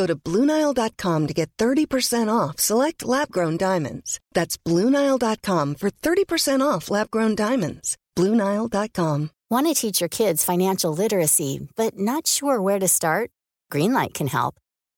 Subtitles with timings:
[0.00, 4.18] Go to BlueNile.com to get 30% off select lab-grown diamonds.
[4.32, 7.98] That's BlueNile.com for 30% off lab-grown diamonds.
[8.16, 9.30] BlueNile.com.
[9.50, 13.30] Want to teach your kids financial literacy, but not sure where to start?
[13.70, 14.54] Greenlight can help.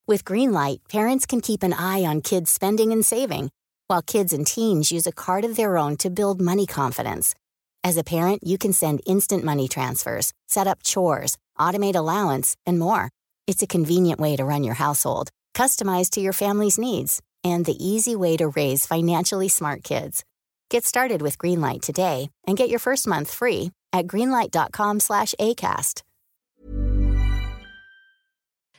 [0.06, 3.50] With Greenlight, parents can keep an eye on kids' spending and saving,
[3.88, 7.34] while kids and teens use a card of their own to build money confidence.
[7.82, 12.78] As a parent, you can send instant money transfers, set up chores, automate allowance, and
[12.78, 13.10] more.
[13.46, 17.84] It's a convenient way to run your household, customized to your family's needs, and the
[17.84, 20.24] easy way to raise financially smart kids.
[20.70, 26.02] Get started with Greenlight today and get your first month free at greenlight.com slash ACAST.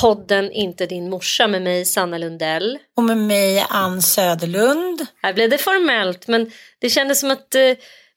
[0.00, 2.78] podden Inte din morsa med mig Sanna Lundell.
[2.96, 5.06] Och med mig Ann Söderlund.
[5.22, 7.60] Här blev det formellt men det kändes som att eh,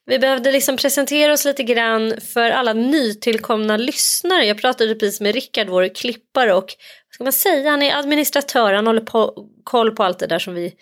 [0.06, 4.46] vi behövde liksom presentera oss lite grann för alla nytillkomna lyssnare.
[4.46, 6.74] Jag pratade precis med Rickard, vår klippare och
[7.08, 10.38] vad ska man säga, han är administratör, han håller på, koll på allt det där
[10.38, 10.72] som vi,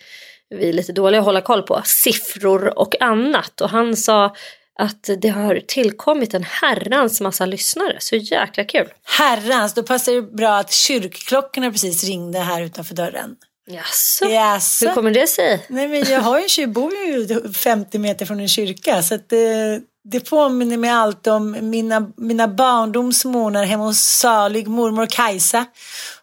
[0.49, 3.61] vi är lite dåliga att hålla koll på, siffror och annat.
[3.61, 4.35] Och han sa
[4.77, 7.97] att det har tillkommit en herrans massa lyssnare.
[7.99, 8.87] Så jäkla kul.
[9.03, 13.35] Herrans, då passar det bra att kyrkklockorna precis ringde här utanför dörren.
[13.69, 14.25] Jaså?
[14.25, 14.87] Jaså?
[14.87, 15.65] Hur kommer det sig?
[15.69, 19.81] Nej men jag har ju, bor ju 50 meter från en kyrka så att det,
[20.03, 25.65] det påminner mig allt om mina, mina barndomsmånader hemma hos salig mormor Kajsa.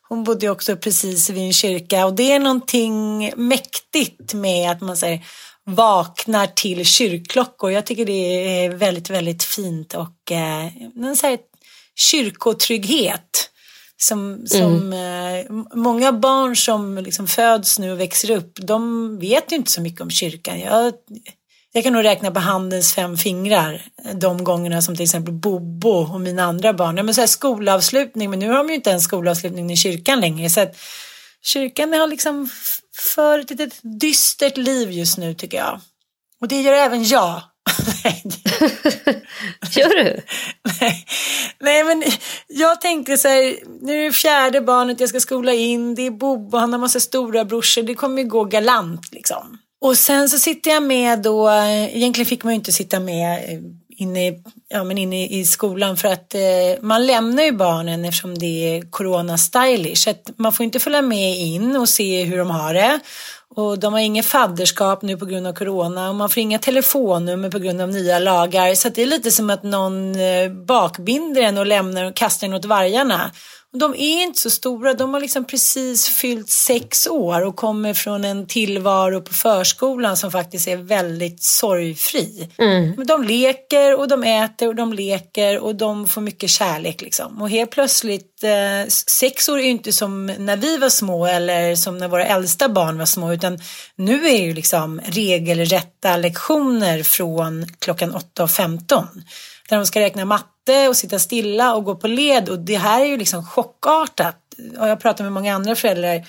[0.09, 4.97] Hon bodde också precis vid en kyrka och det är någonting mäktigt med att man
[4.97, 5.21] säger
[5.66, 7.72] vaknar till kyrkklockor.
[7.72, 10.66] Jag tycker det är väldigt, väldigt fint och eh,
[10.96, 11.38] en så här
[11.96, 13.50] kyrkotrygghet
[13.96, 19.56] Som, som eh, många barn som liksom föds nu och växer upp, de vet ju
[19.56, 20.61] inte så mycket om kyrkan.
[20.61, 20.93] Jag,
[21.72, 23.82] jag kan nog räkna på handens fem fingrar
[24.14, 26.96] de gångerna som till exempel Bobo och mina andra barn.
[26.96, 30.20] Ja, men så här skolavslutning, men nu har de ju inte ens skolavslutning i kyrkan
[30.20, 30.50] längre.
[30.50, 30.76] Så att
[31.43, 32.49] kyrkan har liksom
[32.96, 35.81] fört ett, ett dystert liv just nu tycker jag.
[36.41, 37.43] Och det gör även jag.
[39.70, 40.23] Gör du?
[40.81, 41.06] Nej.
[41.61, 42.02] Nej, men
[42.46, 46.11] jag tänkte så här, nu är det fjärde barnet jag ska skola in, det är
[46.11, 49.58] Bobo, han har massa stora brorsor, det kommer ju gå galant liksom.
[49.81, 53.40] Och sen så sitter jag med då, egentligen fick man ju inte sitta med
[53.96, 54.32] inne,
[54.69, 56.41] ja, men inne i skolan för att eh,
[56.81, 58.46] man lämnar ju barnen eftersom det
[58.76, 60.08] är corona stylish.
[60.08, 63.00] Att man får inte följa med in och se hur de har det.
[63.56, 67.50] Och de har inget fadderskap nu på grund av corona och man får inga telefonnummer
[67.50, 68.75] på grund av nya lagar.
[68.75, 72.55] Så det är lite som att någon eh, bakbinder en och lämnar och kastar en
[72.55, 73.31] åt vargarna.
[73.79, 78.25] De är inte så stora, de har liksom precis fyllt sex år och kommer från
[78.25, 82.49] en tillvaro på förskolan som faktiskt är väldigt sorgfri.
[82.59, 83.06] Mm.
[83.06, 87.43] De leker och de äter och de leker och de får mycket kärlek liksom.
[87.43, 91.76] Och helt plötsligt, eh, sex år är ju inte som när vi var små eller
[91.76, 93.59] som när våra äldsta barn var små utan
[93.97, 99.09] nu är det ju liksom regelrätta lektioner från klockan 8 och 15
[99.69, 103.00] där de ska räkna matte och sitta stilla och gå på led och det här
[103.00, 104.37] är ju liksom chockartat.
[104.78, 106.26] Och jag pratar med många andra föräldrar.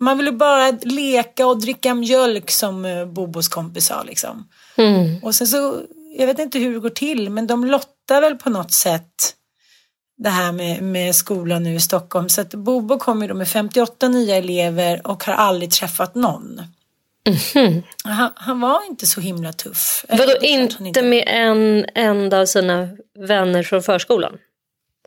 [0.00, 4.48] Man vill ju bara leka och dricka mjölk som eh, Bobos kompis sa liksom.
[4.76, 5.22] Mm.
[5.22, 5.80] Och sen så,
[6.18, 9.34] jag vet inte hur det går till, men de lottar väl på något sätt
[10.18, 12.28] det här med, med skolan nu i Stockholm.
[12.28, 16.60] Så att Bobo kommer då med 58 nya elever och har aldrig träffat någon.
[17.54, 17.82] Mm.
[18.04, 20.04] Han, han, var inte så himla tuff.
[20.08, 22.88] Vadå inte, inte med en enda av sina
[23.18, 24.32] vänner från förskolan?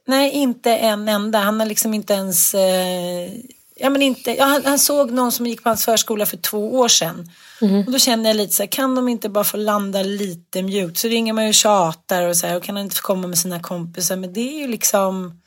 [0.07, 1.39] Nej, inte en enda.
[1.39, 2.53] Han har liksom inte ens...
[2.53, 3.31] Eh,
[3.75, 6.73] ja, men inte, ja, han, han, såg någon som gick på hans förskola för två
[6.73, 7.29] år sedan.
[7.61, 7.85] Mm.
[7.85, 10.97] Och då kände jag lite så här, kan de inte bara få landa lite mjukt?
[10.97, 13.27] Så ringer man ju och tjatar och så här, och kan han inte få komma
[13.27, 14.15] med sina kompisar?
[14.15, 15.41] Men det är ju liksom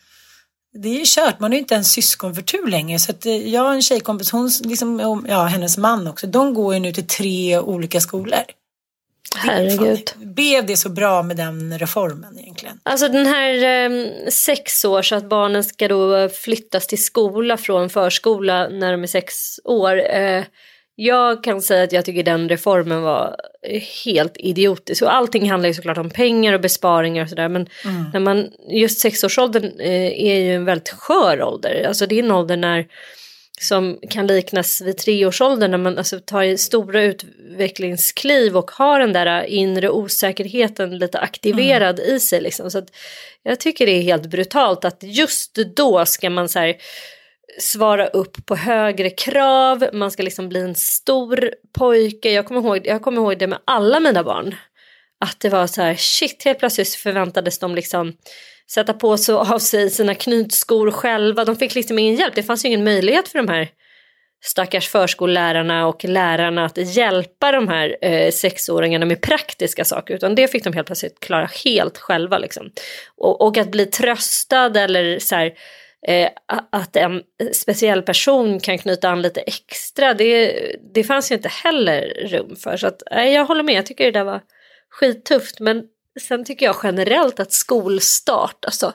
[0.82, 2.98] det är kört, man är ju inte ens syskonförtur längre.
[2.98, 6.75] Så att eh, jag har en tjejkompis, hon, liksom, ja, hennes man också, de går
[6.75, 8.42] ju nu till tre olika skolor.
[9.36, 10.12] Herregud.
[10.16, 12.80] Blev det så bra med den reformen egentligen?
[12.82, 17.90] Alltså den här eh, sex år så att barnen ska då flyttas till skola från
[17.90, 20.14] förskola när de är sex år.
[20.14, 20.44] Eh,
[21.00, 23.37] jag kan säga att jag tycker den reformen var
[24.05, 25.03] helt idiotisk.
[25.03, 27.49] Och allting handlar ju såklart om pengar och besparingar och sådär.
[27.49, 28.05] Men mm.
[28.12, 31.85] när man, just sexårsåldern eh, är ju en väldigt skör ålder.
[31.89, 32.87] Alltså det är en ålder när,
[33.61, 39.43] som kan liknas vid treårsåldern när man alltså, tar stora utvecklingskliv och har den där
[39.43, 42.15] inre osäkerheten lite aktiverad mm.
[42.15, 42.41] i sig.
[42.41, 42.71] Liksom.
[42.71, 42.83] Så
[43.43, 46.77] jag tycker det är helt brutalt att just då ska man så här,
[47.61, 52.33] svara upp på högre krav, man ska liksom bli en stor pojke.
[52.33, 54.55] Jag kommer ihåg, jag kommer ihåg det med alla mina barn.
[55.21, 58.17] Att det var så här, shit, helt plötsligt förväntades de liksom
[58.71, 61.45] sätta på sig av sig sina knytskor själva.
[61.45, 63.69] De fick liksom ingen hjälp, det fanns ju ingen möjlighet för de här
[64.45, 70.49] stackars förskollärarna och lärarna att hjälpa de här eh, sexåringarna med praktiska saker utan det
[70.49, 72.71] fick de helt plötsligt klara helt själva liksom.
[73.17, 75.53] Och, och att bli tröstad eller så här,
[76.06, 76.29] eh,
[76.73, 77.23] att en
[77.53, 82.76] speciell person kan knyta an lite extra, det, det fanns ju inte heller rum för.
[82.76, 84.40] Så att, eh, jag håller med, jag tycker det där var
[84.90, 85.61] skittufft.
[85.61, 85.85] Men
[86.21, 88.93] sen tycker jag generellt att skolstart, alltså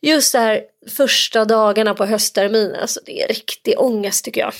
[0.00, 0.62] just det här
[0.96, 4.52] första dagarna på höstterminen, alltså det är riktig ångest tycker jag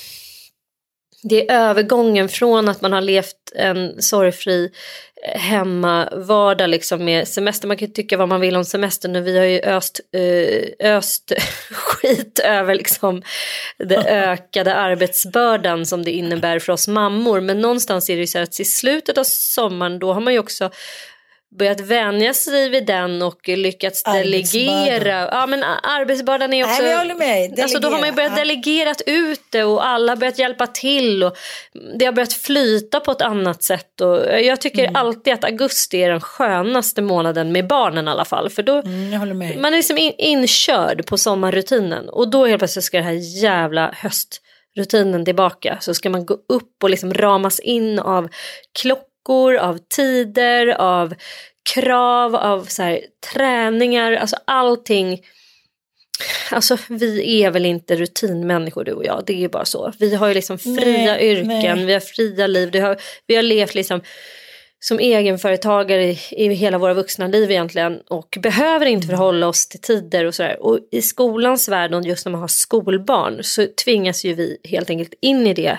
[1.22, 4.70] det är övergången från att man har levt en sorgfri
[5.24, 7.68] eh, hemmavardag liksom med semester.
[7.68, 9.20] Man kan tycka vad man vill om semester nu.
[9.20, 11.32] Vi har ju öst, eh, öst
[11.70, 13.22] skit över liksom
[13.78, 17.40] det ökade arbetsbördan som det innebär för oss mammor.
[17.40, 20.38] Men någonstans är det ju så att i slutet av sommaren då har man ju
[20.38, 20.70] också
[21.58, 25.28] börjat vänja sig vid den och lyckats delegera.
[25.32, 26.82] Ja men arbetsbördan är också...
[26.82, 27.60] Nej, jag håller med.
[27.60, 28.38] Alltså, då har man börjat ja.
[28.38, 31.36] delegerat ut det och alla har börjat hjälpa till och
[31.98, 34.00] det har börjat flyta på ett annat sätt.
[34.00, 34.96] Och jag tycker mm.
[34.96, 38.50] alltid att augusti är den skönaste månaden med barnen i alla fall.
[38.50, 42.96] För då mm, man är liksom in, inkörd på sommarrutinen och då helt plötsligt ska
[42.96, 45.78] det här jävla höstrutinen tillbaka.
[45.80, 48.28] Så ska man gå upp och liksom ramas in av
[48.82, 51.14] klockan veckor, av tider, av
[51.74, 53.00] krav, av så här,
[53.32, 55.20] träningar, alltså allting.
[56.50, 59.92] Alltså vi är väl inte rutinmänniskor du och jag, det är ju bara så.
[59.98, 61.86] Vi har ju liksom fria nej, yrken, nej.
[61.86, 64.00] vi har fria liv, har, vi har levt liksom
[64.80, 69.80] som egenföretagare i, i hela våra vuxna liv egentligen och behöver inte förhålla oss till
[69.80, 70.62] tider och sådär.
[70.62, 74.90] Och i skolans värld och just när man har skolbarn så tvingas ju vi helt
[74.90, 75.78] enkelt in i det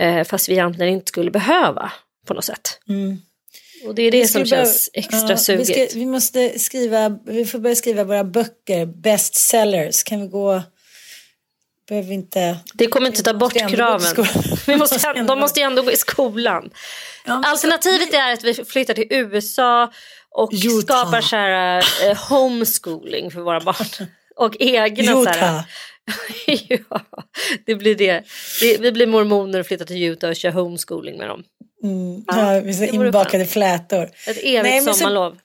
[0.00, 1.92] eh, fast vi egentligen inte skulle behöva
[2.26, 2.80] på något sätt.
[2.88, 3.18] Mm.
[3.86, 5.70] Och det är det som känns extra ja, sugigt.
[5.70, 10.02] Vi, ska, vi måste skriva, vi får börja skriva våra böcker, bestsellers.
[10.02, 10.62] Kan vi gå,
[11.88, 12.56] behöver vi inte.
[12.74, 14.26] Det kommer inte ta bort kraven.
[14.66, 16.70] Vi måste, de måste ju ändå gå i skolan.
[17.24, 19.92] Alternativet är att vi flyttar till USA
[20.30, 20.80] och Utah.
[20.80, 23.86] skapar så här, eh, homeschooling för våra barn.
[24.36, 25.64] Och egna så här,
[26.46, 26.82] Utah.
[26.88, 27.00] ja,
[27.66, 28.24] det blir det.
[28.60, 31.44] Vi, vi blir mormoner och flyttar till Utah och kör homeschooling med dem.
[31.82, 34.02] Mm, Ja, vi så inbakade flätor.
[34.26, 35.38] Ett evigt Nej, men så- sommarlov.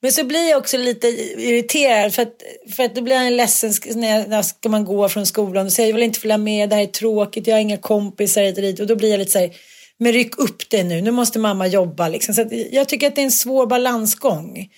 [0.00, 2.42] Men så blir jag också lite irriterad för att,
[2.76, 5.72] för att då blir jag ledsen när, jag, när ska man gå från skolan och
[5.72, 8.56] säger jag vill inte följa med, det här är tråkigt, jag har inga kompisar hit
[8.56, 8.80] och dit.
[8.80, 9.50] Och då blir jag lite så här,
[9.98, 12.34] men ryck upp det nu, nu måste mamma jobba liksom.
[12.34, 14.68] Så jag tycker att det är en svår balansgång.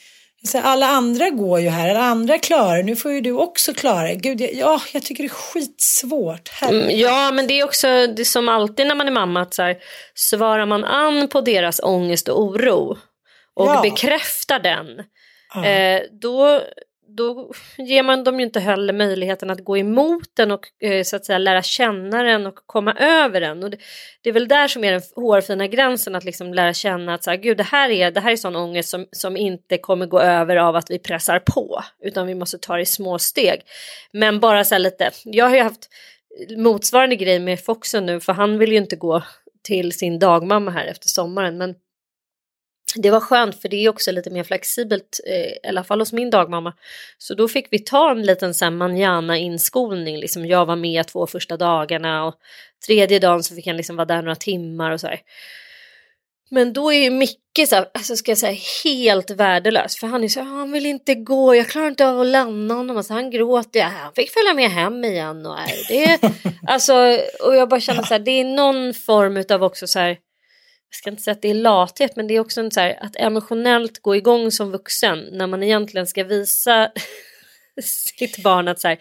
[0.46, 4.14] Så alla andra går ju här, alla andra klarar nu får ju du också klara.
[4.14, 6.50] Gud, jag, ja, jag tycker det är skitsvårt.
[6.62, 9.54] Mm, Ja, men det är också det är som alltid när man är mamma att
[9.54, 9.76] så här,
[10.14, 12.98] svarar man an på deras ångest och oro
[13.54, 13.80] och Ja.
[13.82, 14.86] bekräftar den,
[15.54, 15.64] Ja.
[15.66, 16.60] eh, då,
[17.16, 21.16] då ger man dem ju inte heller möjligheten att gå emot den och eh, så
[21.16, 23.62] att säga lära känna den och komma över den.
[23.62, 23.76] Och det,
[24.22, 27.30] det är väl där som är den hårfina gränsen att liksom lära känna att så
[27.30, 30.20] här, Gud, det här är, det här är sån ångest som, som inte kommer gå
[30.20, 33.60] över av att vi pressar på utan vi måste ta det i små steg.
[34.12, 35.88] Men bara så här lite, jag har ju haft
[36.56, 39.22] motsvarande grej med Foxen nu för han vill ju inte gå
[39.62, 41.74] till sin dagmamma här efter sommaren men
[42.96, 46.12] det var skönt för det är också lite mer flexibelt, eh, i alla fall hos
[46.12, 46.72] min dagmamma.
[47.18, 51.26] Så då fick vi ta en liten så manjana inskolning, liksom jag var med två
[51.26, 52.34] första dagarna och
[52.86, 55.20] tredje dagen så fick han liksom vara där några timmar och så här.
[56.50, 60.24] Men då är ju Micke så här, alltså ska jag säga helt värdelös för han
[60.24, 62.96] är så här, han vill inte gå, jag klarar inte av att lämna honom.
[62.96, 66.32] Alltså han gråter, ja, han fick följa med hem igen och är det,
[66.66, 66.94] alltså,
[67.40, 70.18] och jag bara känner så här, det är någon form utav också så här,
[70.96, 73.16] ska inte säga att det är lathet, men det är också en så här, att
[73.16, 76.90] emotionellt gå igång som vuxen när man egentligen ska visa
[78.18, 78.98] sitt barn att så här,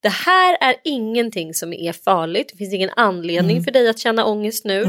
[0.00, 4.24] det här är ingenting som är farligt, det finns ingen anledning för dig att känna
[4.24, 4.84] ångest nu.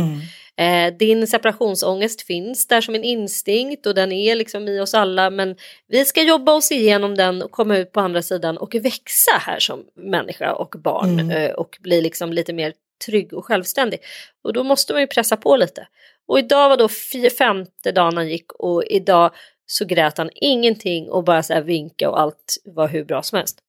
[0.60, 5.30] Eh, din separationsångest finns där som en instinkt och den är liksom i oss alla
[5.30, 5.56] men
[5.88, 9.60] vi ska jobba oss igenom den och komma ut på andra sidan och växa här
[9.60, 12.74] som människa och barn eh, och bli liksom lite mer
[13.06, 14.00] trygg och självständig.
[14.44, 15.88] Och då måste man ju pressa på lite.
[16.28, 16.90] Och idag var då
[17.38, 19.32] femte dagen han gick och idag
[19.66, 23.38] så grät han ingenting och bara så här vinka och allt var hur bra som
[23.38, 23.60] helst.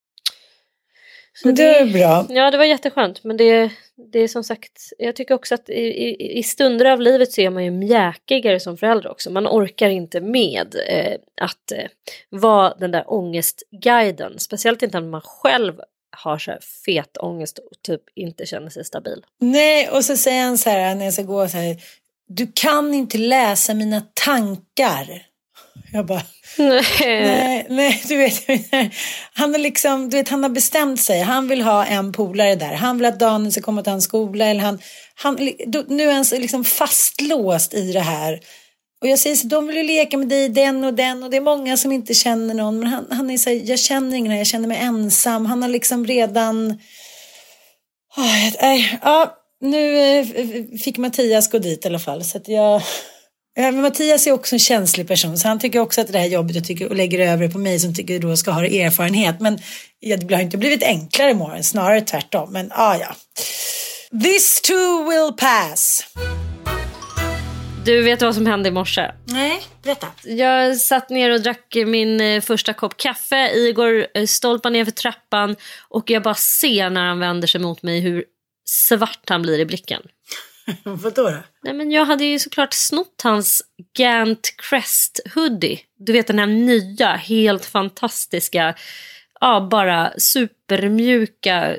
[1.42, 2.26] Så Det är bra.
[2.28, 3.25] Ja, det var jätteskönt.
[3.25, 3.70] Men det,
[4.12, 7.40] det är som sagt, jag tycker också att i, i, i stunder av livet så
[7.40, 9.30] är man ju mjäkigare som förälder också.
[9.30, 11.88] Man orkar inte med eh, att eh,
[12.30, 14.38] vara den där ångestguiden.
[14.38, 18.84] Speciellt inte när man själv har så här fet ångest och typ inte känner sig
[18.84, 19.24] stabil.
[19.40, 21.82] Nej, och så säger han så här när jag ska gå så här.
[22.28, 25.26] Du kan inte läsa mina tankar.
[25.92, 26.22] Jag bara,
[26.58, 28.34] nej, nej, du vet.
[29.32, 31.20] Han, är liksom, du vet, han har bestämt sig.
[31.20, 32.74] Han vill ha en polare där.
[32.74, 34.44] Han vill att Daniel ska komma till hans skola.
[34.46, 34.78] Eller han,
[35.14, 35.34] han,
[35.88, 38.40] nu är han liksom fastlåst i det här.
[39.00, 41.23] Och jag säger så de vill ju leka med dig, den och den.
[41.23, 42.78] Och det är många som inte känner någon.
[42.78, 45.47] Men han, han är så här, jag känner ingen här, jag känner mig ensam.
[45.47, 46.71] Han har liksom redan...
[48.16, 50.26] Oh, jag- ja, nu eh,
[50.85, 52.25] fick Mattias gå dit i alla fall.
[52.25, 52.83] Så att jag...
[53.57, 56.57] Men Mattias är också en känslig person så han tycker också att det här jobbet
[56.57, 59.40] och, tycker, och lägger över det på mig som tycker då ska ha erfarenhet.
[59.40, 59.59] Men
[60.00, 62.52] ja, det har inte blivit enklare imorgon, snarare tvärtom.
[62.52, 63.16] Men ah, ja,
[64.23, 66.04] This too will pass.
[67.84, 69.10] Du vet vad som hände i morse?
[69.25, 70.06] Nej, berätta.
[70.25, 73.50] Jag satt ner och drack min eh, första kopp kaffe.
[73.54, 75.56] Igor eh, stolpar ner för trappan
[75.88, 78.25] och jag bara ser när han vänder sig mot mig hur
[78.64, 80.02] svart han blir i blicken.
[80.82, 81.42] Vadå då?
[81.62, 83.62] Nej, men jag hade ju såklart snott hans
[83.99, 85.80] Gant Crest hoodie.
[85.99, 88.75] Du vet den här nya, helt fantastiska,
[89.40, 91.76] ja bara supermjuka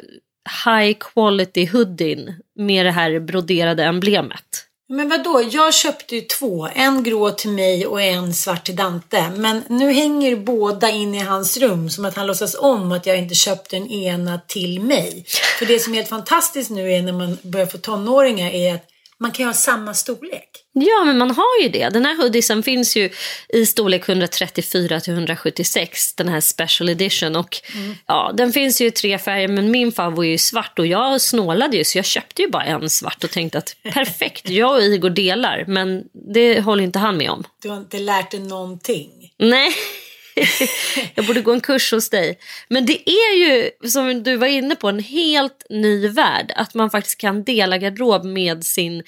[0.65, 4.67] high quality hoodien med det här broderade emblemet.
[4.91, 6.69] Men vadå, jag köpte ju två.
[6.75, 9.29] En grå till mig och en svart till Dante.
[9.36, 13.17] Men nu hänger båda in i hans rum som att han låtsas om att jag
[13.17, 15.25] inte köpte den ena till mig.
[15.60, 18.88] För det som är helt fantastiskt nu är när man börjar få tonåringar är att
[19.22, 20.50] man kan ju ha samma storlek.
[20.74, 21.90] Ja, men man har ju det.
[21.90, 23.10] Den här hoodiesen finns ju
[23.50, 27.36] i storlek 134 till 176, den här special edition.
[27.36, 27.62] Och
[28.08, 31.22] ja, den finns ju i tre färger, men min favorit är ju svart och jag
[31.22, 34.82] snålade ju så jag köpte ju bara en svart och tänkte att perfekt, jag och
[34.82, 35.66] Igor delar.
[35.68, 37.44] Men Det håller inte han med om.
[37.62, 39.10] Du har inte lärt dig någonting.
[39.38, 39.72] Nej,
[41.15, 42.39] jag borde gå en kurs hos dig.
[42.69, 46.53] Men det är ju, som du var inne på, en helt ny värld.
[46.55, 49.03] Att man faktiskt kan dela garderob med sin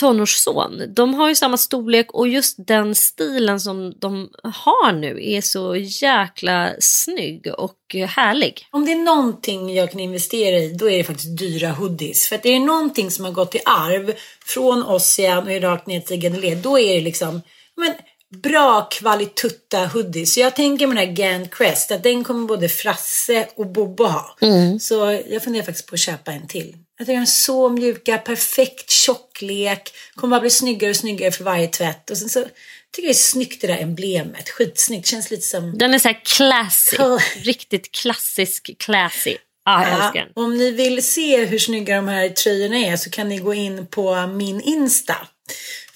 [0.00, 0.82] tonårsson.
[0.88, 5.76] De har ju samma storlek och just den stilen som de har nu är så
[5.76, 8.66] jäkla snygg och härlig.
[8.70, 12.28] Om det är någonting jag kan investera i då är det faktiskt dyra hoodies.
[12.28, 14.12] För att är det någonting som har gått i arv
[14.44, 16.54] från Ossian och rakt ner till Gandelé.
[16.54, 17.42] Då är det liksom
[17.76, 17.94] men,
[18.30, 20.34] bra kvalitutta hoodies.
[20.34, 24.04] Så jag tänker med den här Gant Crest att den kommer både Frasse och Bobo
[24.04, 24.36] ha.
[24.40, 24.80] Mm.
[24.80, 26.76] Så jag funderar faktiskt på att köpa en till.
[26.98, 29.92] Jag tycker de är så mjuka, perfekt tjocklek.
[30.14, 32.10] Kommer bara bli snyggare och snyggare för varje tvätt.
[32.10, 32.52] Och sen så tycker
[32.96, 34.48] jag det är snyggt det där emblemet.
[34.48, 35.06] Skitsnyggt.
[35.06, 35.78] Känns lite som...
[35.78, 36.96] Den är så här classy.
[37.42, 39.36] Riktigt klassisk classy.
[39.64, 40.44] Ah, jag älskar den.
[40.44, 43.86] om ni vill se hur snygga de här tröjorna är så kan ni gå in
[43.86, 45.16] på min Insta.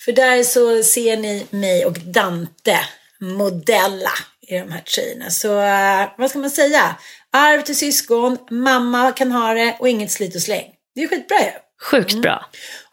[0.05, 2.81] För där så ser ni mig och Dante
[3.21, 5.31] modella i de här tröjorna.
[5.31, 6.97] Så eh, vad ska man säga?
[7.31, 10.71] Arv till syskon, mamma kan ha det och inget slit och släng.
[10.95, 11.64] Det är skitbra ju.
[11.83, 12.47] Sjukt bra.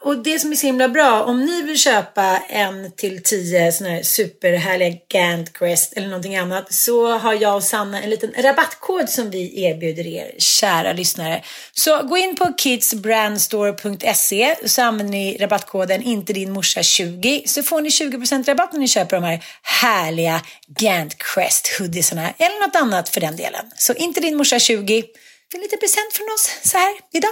[0.03, 3.95] Och det som är så himla bra, om ni vill köpa en till tio sådana
[3.95, 9.09] här superhärliga Gant Crest eller någonting annat så har jag och Sanna en liten rabattkod
[9.09, 11.43] som vi erbjuder er, kära lyssnare.
[11.71, 17.81] Så gå in på kidsbrandstore.se så använder ni rabattkoden inte din morsa 20 så får
[17.81, 23.09] ni 20% rabatt när ni köper de här härliga Gant Crest hoodiesarna eller något annat
[23.09, 23.65] för den delen.
[23.77, 25.03] Så inte din morsa 20.
[25.51, 27.31] Det är lite present från oss så här idag.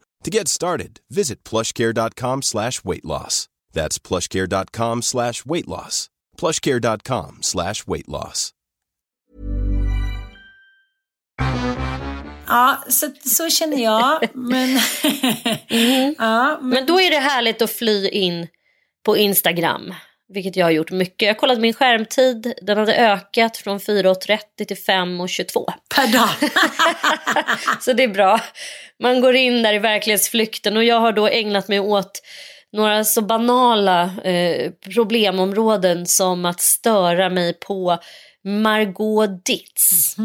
[0.23, 3.47] To get started, visit plushcare.com slash weight loss.
[3.73, 6.09] That's plushcare.com slash weight loss.
[6.37, 8.51] plushcare.com slash weight loss.
[12.47, 14.35] Ja, så, så känner jag.
[14.35, 14.69] Men,
[16.17, 18.47] ja, men, Men då är det härligt att fly in
[19.05, 19.93] på Instagram.
[20.33, 21.21] Vilket jag har gjort mycket.
[21.21, 22.53] Jag har kollat min skärmtid.
[22.61, 25.71] Den hade ökat från 4.30 till 5.22.
[25.95, 26.29] per dag.
[27.81, 28.41] Så det är bra.
[28.99, 32.21] Man går in där i verklighetsflykten och jag har då ägnat mig åt
[32.73, 37.97] några så banala eh, problemområden som att störa mig på
[38.43, 40.15] Margot Ditz.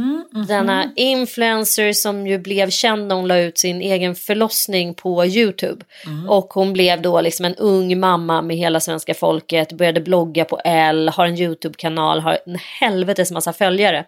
[0.48, 5.84] Denna influencer som ju blev känd när hon la ut sin egen förlossning på Youtube.
[6.28, 10.60] Och hon blev då liksom en ung mamma med hela svenska folket, började blogga på
[10.64, 14.04] L, har en Youtube-kanal, har en helvetes massa följare.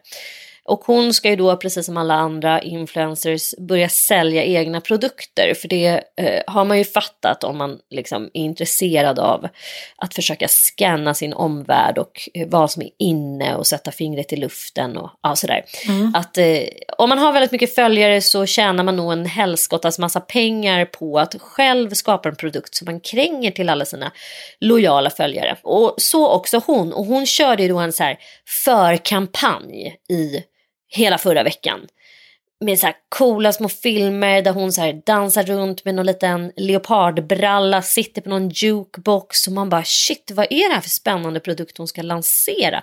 [0.68, 5.54] Och hon ska ju då, precis som alla andra influencers, börja sälja egna produkter.
[5.54, 9.48] För det eh, har man ju fattat om man liksom är intresserad av
[9.96, 14.36] att försöka scanna sin omvärld och eh, vad som är inne och sätta fingret i
[14.36, 15.64] luften och ja, sådär.
[16.14, 16.60] Att eh,
[16.98, 21.18] om man har väldigt mycket följare så tjänar man nog en helskottas massa pengar på
[21.18, 24.12] att själv skapa en produkt som man kränger till alla sina
[24.60, 25.56] lojala följare.
[25.62, 26.92] Och så också hon.
[26.92, 28.18] Och hon körde ju då en så här
[28.64, 30.42] förkampanj i
[30.88, 31.86] hela förra veckan.
[32.64, 36.52] Med så här coola små filmer där hon så här dansar runt med någon liten
[36.56, 41.40] leopardbralla, sitter på någon jukebox och man bara shit vad är det här för spännande
[41.40, 42.82] produkt hon ska lansera?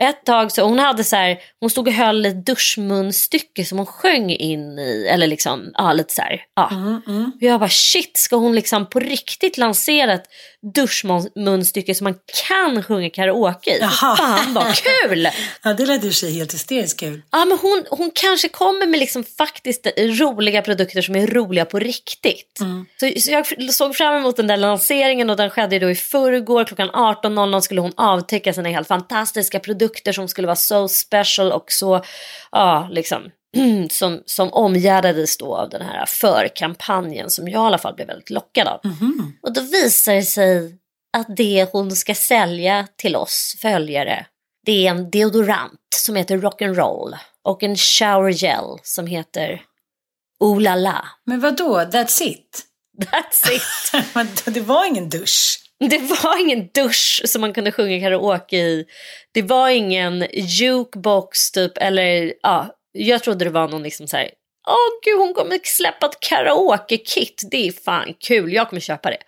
[0.00, 3.86] Ett tag så hon hade så här, hon stod och höll ett duschmunstycke som hon
[3.86, 6.68] sjöng in i, eller liksom, ja lite så här, ja.
[6.70, 10.26] Mm, Och jag bara shit, ska hon liksom på riktigt lansera ett
[10.74, 12.14] duschmunstycke som man
[12.48, 13.78] kan sjunga karaoke i?
[13.80, 14.16] Jaha.
[14.16, 15.28] Fan vad kul!
[15.62, 17.22] Ja, det lät i sig helt hysteriskt kul.
[17.32, 21.78] Ja, men hon, hon kanske kommer med liksom faktiskt roliga produkter som är roliga på
[21.78, 22.58] riktigt.
[23.00, 26.64] Så, så jag såg fram emot den där lanseringen och den skedde då i förrgår.
[26.64, 31.72] Klockan 18.00 skulle hon avtäcka sina helt fantastiska produkter som skulle vara so special och
[31.72, 32.04] så,
[32.52, 33.22] ja, liksom
[33.90, 38.30] som, som omgärdades då av den här förkampanjen som jag i alla fall blev väldigt
[38.30, 38.80] lockad av.
[39.42, 40.78] Och då visar det sig
[41.16, 44.26] att det hon ska sälja till oss följare
[44.64, 49.62] det är en deodorant som heter Rock'n'Roll och en shower gel som heter
[50.40, 51.04] Ooh La La.
[51.26, 51.78] Men vad då?
[51.80, 52.62] That's it?
[52.98, 54.44] That's it.
[54.54, 55.60] Det var ingen dusch.
[55.78, 58.84] Det var ingen dusch som man kunde sjunga karaoke i.
[59.32, 64.30] Det var ingen jukebox typ eller ja, jag trodde det var någon liksom så här.
[64.68, 69.18] Åh gud hon kommer släppa ett karaoke-kit, det är fan kul, jag kommer köpa det.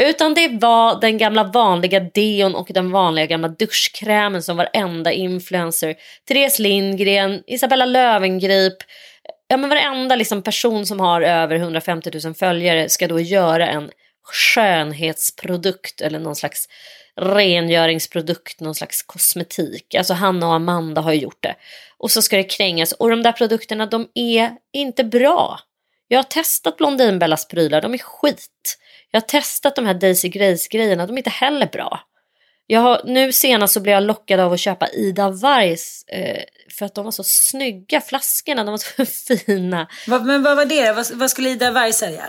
[0.00, 5.94] Utan det var den gamla vanliga deon och den vanliga gamla duschkrämen som varenda influencer,
[6.28, 8.76] Therese Lindgren, Isabella Lövengrip,
[9.48, 13.90] ja men varenda liksom person som har över 150 000 följare ska då göra en
[14.24, 16.68] skönhetsprodukt eller någon slags
[17.20, 19.94] rengöringsprodukt, någon slags kosmetik.
[19.94, 21.54] Alltså Hanna och Amanda har ju gjort det.
[21.98, 22.92] Och så ska det krängas.
[22.92, 25.60] Och de där produkterna de är inte bra.
[26.08, 28.78] Jag har testat Blondinbellas prylar, de är skit.
[29.10, 32.00] Jag har testat de här Daisy Grace-grejerna, de är inte heller bra.
[32.66, 36.42] Jag har, nu senast så blev jag lockad av att köpa Ida Vargs eh,
[36.78, 39.06] för att de var så snygga, flaskorna, de var så
[39.46, 39.88] fina.
[40.06, 40.92] Men vad var det?
[40.92, 42.24] Vad, vad skulle Ida Warg sälja?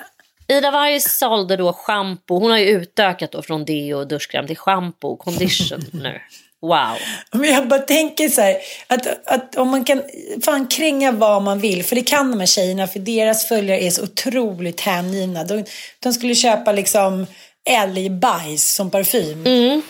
[0.48, 4.58] Ida Varg sålde då shampoo, hon har ju utökat då från deo och duschkräm till
[4.58, 6.24] shampoo och conditioner.
[6.62, 6.98] Wow.
[7.32, 10.02] Men jag bara tänker så här, att, att om man kan
[10.46, 13.90] fan kränga vad man vill, för det kan de här tjejerna, för deras följare är
[13.92, 15.44] så otroligt hängivna.
[15.44, 15.64] De,
[16.00, 17.26] de skulle köpa liksom
[17.70, 19.44] älgbajs som parfym.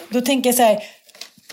[0.10, 0.84] Då tänker jag så här,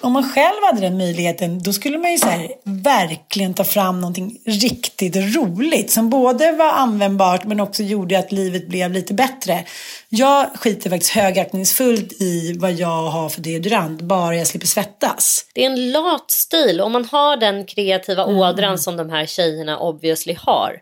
[0.04, 4.00] om man själv hade den möjligheten, då skulle man ju så här, verkligen ta fram
[4.00, 9.64] någonting riktigt roligt som både var användbart men också gjorde att livet blev lite bättre.
[10.08, 15.46] Jag skiter faktiskt högaktningsfullt i vad jag har för deodorant, bara jag slipper svettas.
[15.54, 16.80] Det är en lat stil.
[16.80, 20.72] Om man har den kreativa ådran som de här tjejerna obviously har.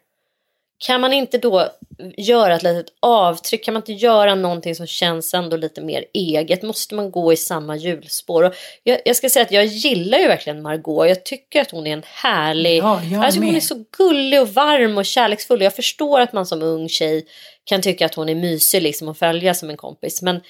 [0.86, 1.68] Kan man inte då
[2.16, 3.64] göra ett litet avtryck?
[3.64, 6.62] Kan man inte göra någonting som känns ändå lite mer eget?
[6.62, 8.42] Måste man gå i samma hjulspår?
[8.42, 11.08] Och jag, jag ska säga att jag gillar ju verkligen Margot.
[11.08, 12.82] Jag tycker att hon är en härlig...
[12.82, 15.62] Ja, jag alltså, hon är så gullig och varm och kärleksfull.
[15.62, 17.26] Jag förstår att man som ung tjej
[17.64, 20.22] kan tycka att hon är mysig liksom att följa som en kompis.
[20.22, 20.40] Men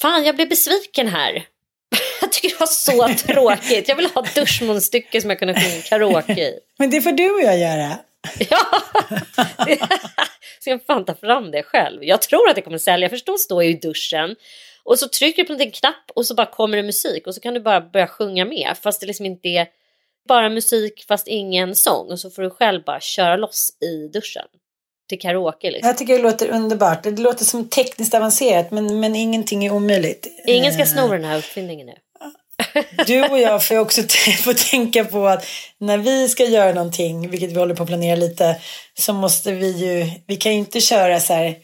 [0.00, 1.44] fan, jag blev besviken här.
[2.20, 3.88] Jag tycker det var så tråkigt.
[3.88, 6.58] Jag vill ha ett duschmunstycke som jag kunde sjunga karaoke i.
[6.78, 7.98] Men det får du och jag göra.
[8.50, 8.82] Ja,
[10.60, 12.04] så jag fan ta fram det själv.
[12.04, 14.36] Jag tror att det kommer sälja, för då står jag i duschen
[14.84, 17.40] och så trycker du på en knapp och så bara kommer det musik och så
[17.40, 19.66] kan du bara börja sjunga med fast det liksom inte är
[20.28, 24.46] bara musik fast ingen sång och så får du själv bara köra loss i duschen
[25.08, 25.88] till karaoke liksom.
[25.88, 27.02] Jag tycker det låter underbart.
[27.02, 30.26] Det låter som tekniskt avancerat men, men ingenting är omöjligt.
[30.46, 31.94] Ingen ska Eh, sno den här uppfinningen nu.
[33.06, 34.02] Du och jag får också
[34.44, 35.46] få tänka på att
[35.80, 38.56] när vi ska göra någonting, vilket vi håller på att planera lite,
[38.98, 41.54] så måste vi ju, vi kan ju inte köra så här,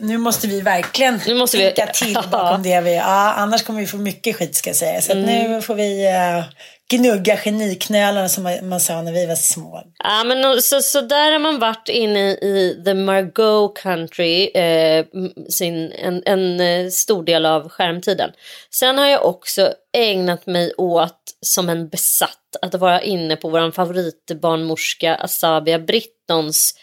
[0.00, 3.80] nu måste vi verkligen Nu måste vi- tänka till bakom det vi, ja, annars kommer
[3.80, 5.00] vi få mycket skit ska jag säga.
[5.00, 5.24] Så Mm.
[5.52, 6.44] nu får vi uh,
[6.90, 9.82] gnugga geniknölarna som man, sa när vi var små.
[9.98, 15.04] Ja, men så, så där har man varit inne i the Margot country, eh,
[15.48, 18.30] sin, en, en eh, stor del av skärmtiden.
[18.70, 23.70] Sen har jag också ägnat mig åt, som en besatt, att vara inne på vår
[23.70, 26.74] favoritbarnmorska Asabia Brittons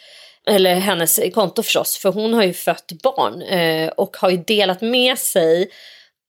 [0.50, 4.82] eller hennes konto förstås, för hon har ju fött barn eh, och har ju delat
[4.82, 5.70] med sig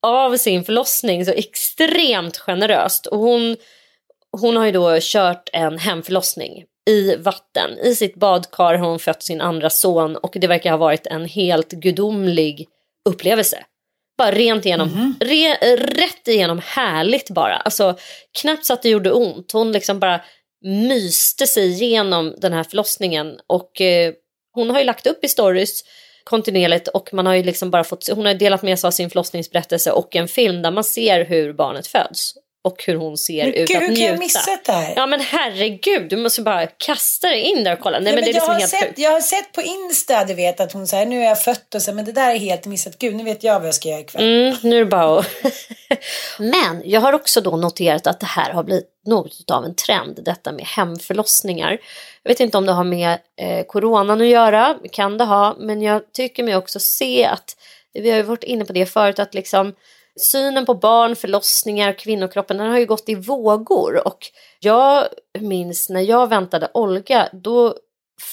[0.03, 3.07] av sin förlossning så extremt generöst.
[3.07, 3.57] Och hon
[4.41, 7.79] hon har ju då kört en hemförlossning i vatten.
[7.79, 11.25] I sitt badkar har hon fött sin andra son och det verkar ha varit en
[11.25, 12.69] helt gudomlig
[13.09, 13.65] upplevelse.
[14.19, 15.15] Bara rent igenom, Mhm.
[15.21, 17.57] re, rätt igenom härligt bara.
[17.57, 17.97] Alltså
[18.41, 19.53] knappt så att det gjorde ont.
[19.53, 20.21] Hon liksom bara
[20.65, 24.13] myste sig igenom den här förlossningen och eh,
[24.53, 25.81] hon har ju lagt upp i stories
[26.29, 29.11] kontinuerligt och man har ju liksom bara fått, hon har delat med sig av sin
[29.11, 33.55] förlossningsberättelse och en film där man ser hur barnet föds och hur hon ser Men
[33.55, 34.11] ut gud, att hur kan njuta.
[34.11, 34.93] jag missat det här?
[34.97, 37.99] Ja men herregud, du måste bara kasta dig in där och kolla.
[37.99, 38.99] Nej, Ja, men det är jag, liksom har helt sett, sjukt.
[38.99, 41.83] jag har sett på Insta, du vet, att hon säger nu är jag fött och
[41.83, 42.99] så, men det där är helt missat.
[42.99, 44.23] Gud, nu vet jag vad jag ska göra ikväll.
[44.25, 45.27] Mm, nu är det bara att...
[46.39, 50.19] Men jag har också då noterat att det här har blivit något av en trend,
[50.25, 51.79] detta med hemförlossningar.
[52.23, 55.83] Jag vet inte om det har med eh, coronan att göra, kan det ha, men
[55.83, 57.57] jag tycker mig också se att,
[57.93, 59.75] vi har ju varit inne på det förut, att liksom
[60.19, 64.07] synen på barn, förlossningar, kvinnokroppen, den har ju gått i vågor.
[64.07, 64.19] Och
[64.61, 65.05] jag
[65.39, 67.75] minns när jag väntade Olga, då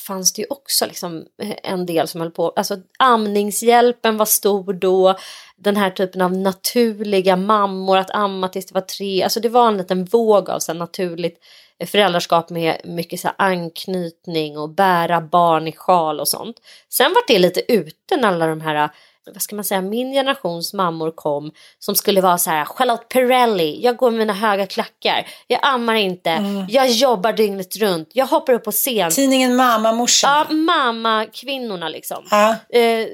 [0.07, 4.73] fanns det ju också liksom eh, en del som höll på, alltså amningshjälpen var stor
[4.73, 5.15] då,
[5.57, 9.67] den här typen av naturliga mammor, att amma tills det var tre, alltså det var
[9.67, 11.39] en liten våg av så naturligt
[11.85, 16.57] föräldraskap med mycket så här anknytning och bära barn i sjal och sånt.
[16.89, 18.89] Sen var det lite ute när alla de här
[19.33, 23.79] vad ska man säga, min generations mammor kom som skulle vara så här Charlotte Perrelli,
[23.83, 28.53] jag går med mina höga klackar, jag ammar inte, jag jobbar dygnet runt, jag hoppar
[28.53, 29.11] upp på scen.
[29.11, 30.45] Tidningen Mamma Morsan.
[30.49, 32.23] Ja, mamma-kvinnorna liksom.
[32.31, 32.55] Ja.
[32.69, 33.07] Eh,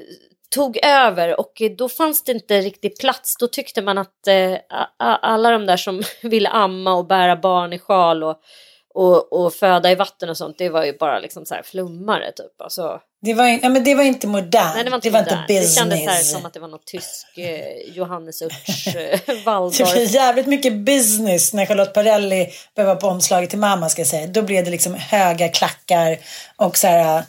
[0.54, 3.36] tog över och då fanns det inte riktigt plats.
[3.36, 4.56] Då tyckte man att eh,
[4.98, 8.40] alla de där som ville amma och bära barn i sjal och,
[8.94, 12.32] och, och föda i vatten och sånt, det var ju bara liksom så här flummare
[12.32, 12.60] typ.
[12.60, 14.74] Alltså, Det, var, in- ja, men det var inte modernt.
[14.74, 15.48] nej, det var inte, det var inte modernt.
[15.48, 16.30] Det kändes här business.
[16.32, 18.92] som att det var något tysk eh, Johannes Urts eh,
[19.26, 19.92] Det Waldorf.
[19.92, 24.26] blev jävligt mycket business när Charlotte Perrelli vara på omslaget till mamma ska jag säga.
[24.26, 26.18] Då blev det liksom höga klackar
[26.56, 27.22] och så här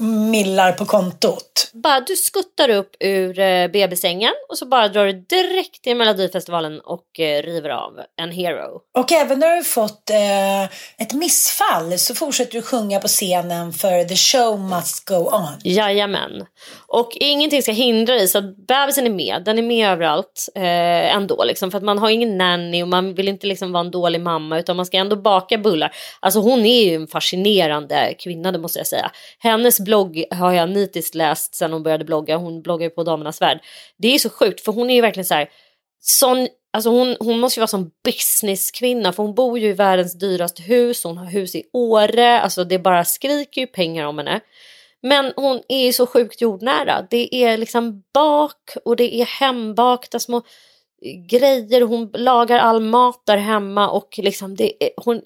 [0.00, 1.70] millar på kontot.
[1.72, 6.80] Bara du skuttar upp ur eh, bebissängen och så bara drar du direkt till Melodifestivalen
[6.80, 8.80] och eh, river av en hero.
[8.98, 10.64] Och även när du fått eh,
[10.98, 15.58] ett missfall så fortsätter du sjunga på scenen för the show must go on.
[15.64, 16.46] Jajamän.
[16.86, 19.42] Och ingenting ska hindra dig så att bebisen är med.
[19.44, 21.44] Den är med överallt eh, ändå.
[21.44, 24.20] Liksom, för att man har ingen nanny och man vill inte liksom vara en dålig
[24.20, 25.92] mamma utan man ska ändå baka bullar.
[26.20, 29.10] Alltså hon är ju en fascinerande kvinna det måste jag säga.
[29.38, 32.36] Hennes blogg har jag nitiskt läst sen hon började blogga.
[32.36, 33.60] Hon bloggar ju på Damernas Värld.
[33.96, 35.50] Det är så sjukt för hon är ju verkligen så här.
[36.00, 40.18] Sån, alltså hon, hon måste ju vara som businesskvinna för hon bor ju i världens
[40.18, 41.04] dyraste hus.
[41.04, 42.40] Hon har hus i Åre.
[42.40, 44.40] Alltså det bara skriker ju pengar om henne.
[45.02, 47.06] Men hon är ju så sjukt jordnära.
[47.10, 50.42] Det är liksom bak och det är hembakta små
[51.28, 51.80] grejer.
[51.80, 55.22] Hon lagar all mat där hemma och liksom det är, hon,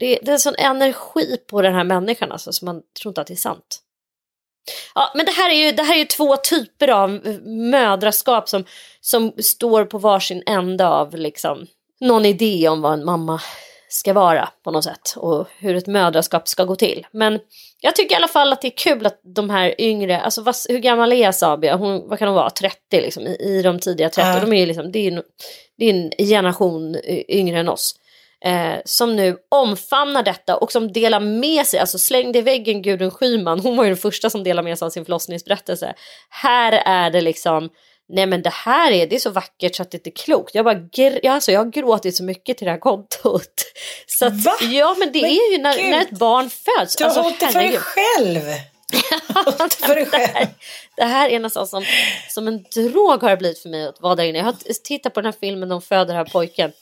[0.00, 3.20] det, det är en sån energi på den här människan alltså, så man tror inte
[3.20, 3.82] att det är sant.
[4.94, 8.48] Ja, men det här är ju, det här är ju två typer av eh, mödraskap
[8.48, 8.64] som,
[9.00, 11.66] som står på varsin ände av liksom,
[12.00, 13.40] någon idé om vad en mamma
[13.88, 17.06] ska vara på något sätt och hur ett mödraskap ska gå till.
[17.10, 17.38] Men
[17.80, 20.54] jag tycker i alla fall att det är kul att de här yngre, alltså vad,
[20.68, 21.76] hur gammal är Sabia?
[21.76, 22.50] Hon, vad kan hon vara?
[22.50, 24.28] 30 liksom, i, i de tidiga 30.
[24.28, 24.40] Ja.
[24.40, 25.22] De är liksom, det, är ju,
[25.78, 27.94] det är en generation y- yngre än oss.
[28.44, 33.10] Eh, som nu omfamnar detta och som delar med sig, alltså slängde i väggen Gudrun
[33.10, 35.94] Schyman, hon var ju den första som delade med sig av sin förlossningsberättelse.
[36.30, 37.68] Här är det liksom,
[38.08, 40.54] nej men det här är, det är så vackert så att det inte är klokt.
[40.54, 43.52] Jag, bara, gr- alltså, jag har gråtit så mycket till det här kontot.
[44.06, 44.52] Så att, Va?
[44.60, 45.90] ja men det Men är ju när, gud.
[45.90, 46.96] när ett barn föds.
[46.96, 48.40] Du har Alltså, hållit det för dig själv.
[49.86, 50.48] Det här,
[50.96, 51.84] det här är nästan som,
[52.30, 54.38] som en drog har det blivit för mig att vara där inne.
[54.38, 56.72] Jag har tittat på den här filmen de föder den här pojken.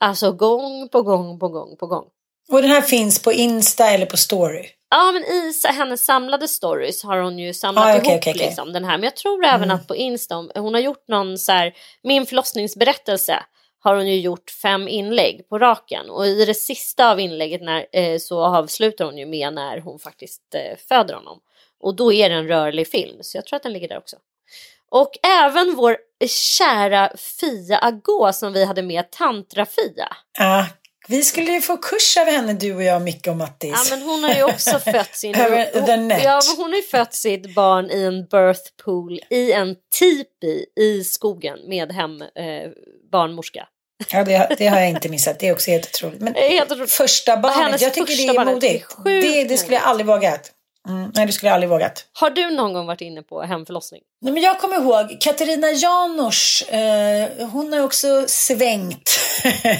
[0.00, 2.04] Alltså gång på gång på gång på gång.
[2.48, 4.66] Och den här finns på Insta eller på story.
[4.90, 8.46] Ja men i hennes samlade stories har hon ju samlat Ah, okej, ihop okej, okej.
[8.46, 8.98] Liksom, den här.
[8.98, 13.42] Men jag tror även att på Insta, hon har gjort någon så här, min förlossningsberättelse
[13.78, 16.10] har hon ju gjort fem inlägg på raken.
[16.10, 19.98] Och i det sista av inlägget när, eh, så avslutar hon ju med när hon
[19.98, 21.40] faktiskt eh, föder honom.
[21.80, 24.16] Och då är det en rörlig film, så jag tror att den ligger där också.
[24.90, 25.96] Och även vår
[26.28, 30.08] kära Fia Agå som vi hade med, Tantra-Fia.
[30.38, 30.66] Ja,
[31.08, 33.72] vi skulle ju få kurs av henne, du och jag, Micke och Mattis.
[33.90, 35.34] Ja, men hon har ju också fött sin...
[35.34, 36.24] Över the hon, net.
[36.24, 40.64] ja, men hon har ju fött sitt barn i en birth pool i en tipi
[40.80, 42.28] i skogen med hem eh,
[43.12, 43.66] barnmorska.
[44.12, 45.38] Ja, det, har- det har jag inte missat.
[45.38, 46.20] Det är också helt otroligt.
[46.20, 46.92] Men helt otroligt.
[46.92, 48.96] första barnet, jag tycker det är modigt.
[49.04, 50.52] Det, det skulle jag aldrig vågat.
[50.88, 52.04] Mm, nej, det skulle jag aldrig vågat.
[52.12, 54.00] Har du någon gång varit inne på hemförlossning?
[54.20, 56.72] Nej, men jag kommer ihåg Katarina Janouch.
[56.72, 59.18] Eh, hon har också svängt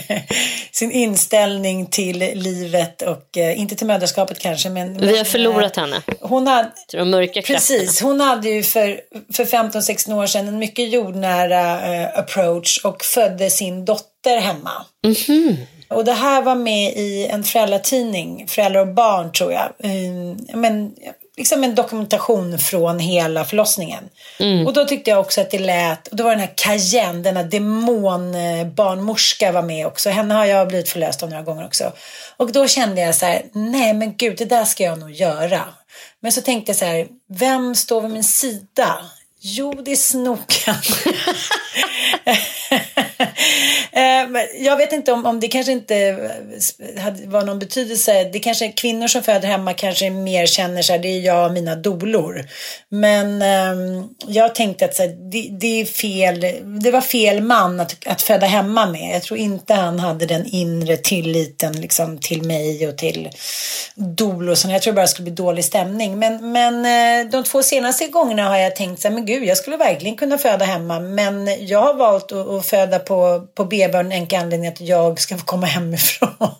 [0.72, 4.70] sin inställning till livet och eh, inte till mödraskapet kanske.
[4.70, 7.78] Men, Vi har förlorat eh, henne Hon hade, till de mörka krafterna.
[7.78, 9.00] Precis, hon hade ju för,
[9.32, 14.86] för 15-16 år sedan en mycket jordnära eh, approach och födde sin dotter hemma.
[15.88, 19.72] Och det här var med i en föräldratidning, Föräldrar och barn tror jag.
[19.82, 20.92] Mm, men,
[21.36, 24.04] liksom en dokumentation från hela förlossningen.
[24.66, 27.42] Och då tyckte jag också att det lät, och då var den här Cayenne, denna
[27.42, 30.10] demonbarnmorska var med också.
[30.10, 31.92] Henne har jag blivit förlöst av några gånger också.
[32.36, 35.64] Och då kände jag så här, nej men gud, det där ska jag nog göra.
[36.20, 38.96] Men så tänkte jag så här, vem står vid min sida?
[39.40, 40.74] Jo, det är snoken.
[43.92, 48.24] Eh, jag vet inte om, om det kanske inte eh, hade, var någon betydelse.
[48.32, 51.46] Det kanske är kvinnor som föder hemma kanske mer känner så här, det är jag
[51.46, 52.44] och mina dolor.
[52.88, 56.40] Men ehm, jag tänkte att så här, det, det är fel,
[56.82, 59.14] det var fel man att, att föda hemma med.
[59.14, 63.30] Jag tror inte han hade den inre tilliten liksom, till mig och till
[63.94, 64.72] dolorna.
[64.72, 66.18] Jag tror bara det skulle bli dålig stämning.
[66.18, 69.56] Men, men eh, de två senaste gångerna har jag tänkt så här, men gud, jag
[69.56, 71.00] skulle verkligen kunna föda hemma.
[71.00, 74.80] Men jag har valt att, att föda på, på BB av en enkel anledning att
[74.80, 76.30] jag ska få komma hemifrån.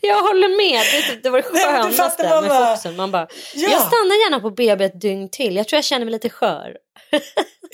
[0.00, 0.80] Jag håller med.
[1.10, 2.96] Det, det var det Nej, skönaste man med bara- Foxen.
[2.96, 3.68] Man bara, Ja.
[3.70, 5.56] jag stannar gärna på BB ett dygn till.
[5.56, 6.76] Jag tror jag känner mig lite skör.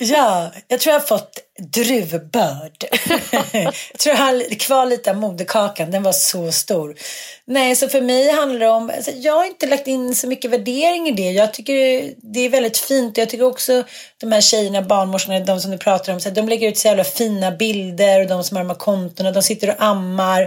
[0.01, 2.83] Ja, jag tror jag har fått druvbörd.
[3.51, 6.95] jag tror jag har kvar lite av moderkakan, den var så stor.
[7.45, 10.51] Nej, så för mig handlar det om, alltså, jag har inte lagt in så mycket
[10.51, 11.31] värdering i det.
[11.31, 11.73] Jag tycker
[12.33, 13.17] det är väldigt fint.
[13.17, 13.83] Jag tycker också
[14.17, 16.87] de här tjejerna, barnmorskorna, de som du pratar om, så här, de lägger ut så
[16.87, 20.41] jävla fina bilder och de som har de här kontona, de sitter och ammar.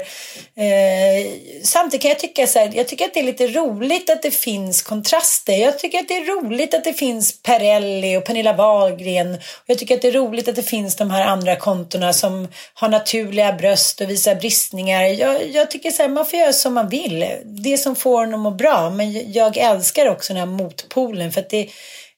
[0.57, 1.33] Eh,
[1.63, 4.31] samtidigt kan jag tycka så här, jag tycker att det är lite roligt att det
[4.31, 5.57] finns kontraster.
[5.57, 9.39] Jag tycker att det är roligt att det finns Perelli och Pernilla Wahlgren.
[9.67, 12.89] Jag tycker att det är roligt att det finns de här andra kontona som har
[12.89, 15.03] naturliga bröst och visar bristningar.
[15.03, 17.27] Jag, jag tycker så här, man får göra som man vill.
[17.45, 18.91] Det som får en att må bra.
[18.91, 21.69] Men jag älskar också den här motpolen för att det,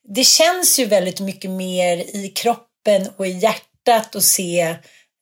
[0.09, 4.75] det känns ju väldigt mycket mer i kroppen och i hjärtat att se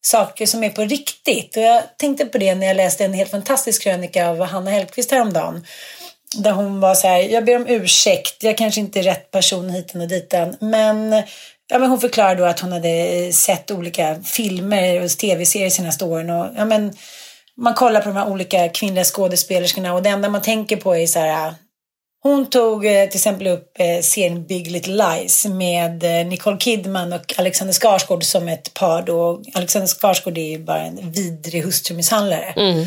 [0.05, 1.57] saker som är på riktigt.
[1.57, 5.11] Och jag tänkte på det när jag läste en helt fantastisk krönika av Hanna Hellquist
[5.11, 5.67] häromdagen.
[6.37, 9.71] Där hon var så här, jag ber om ursäkt, jag kanske inte är rätt person
[9.71, 10.57] hiten och ditan.
[10.61, 11.13] Men,
[11.69, 16.05] ja, men hon förklarade då att hon hade eh, sett olika filmer och tv-serier senaste
[16.05, 16.31] åren.
[16.31, 16.93] Och, ja, men,
[17.57, 21.07] man kollar på de här olika kvinnliga skådespelerskorna och det enda man tänker på är
[21.07, 21.55] så här eh,
[22.23, 27.75] hon tog eh, till exempel upp serien Big Little Lies med Nicole Kidman och Alexander
[27.75, 29.43] Skarsgård som ett par då.
[29.55, 32.53] Alexander Skarsgård är ju bara en vidrig hustrumisshandlare.
[32.57, 32.87] Mm.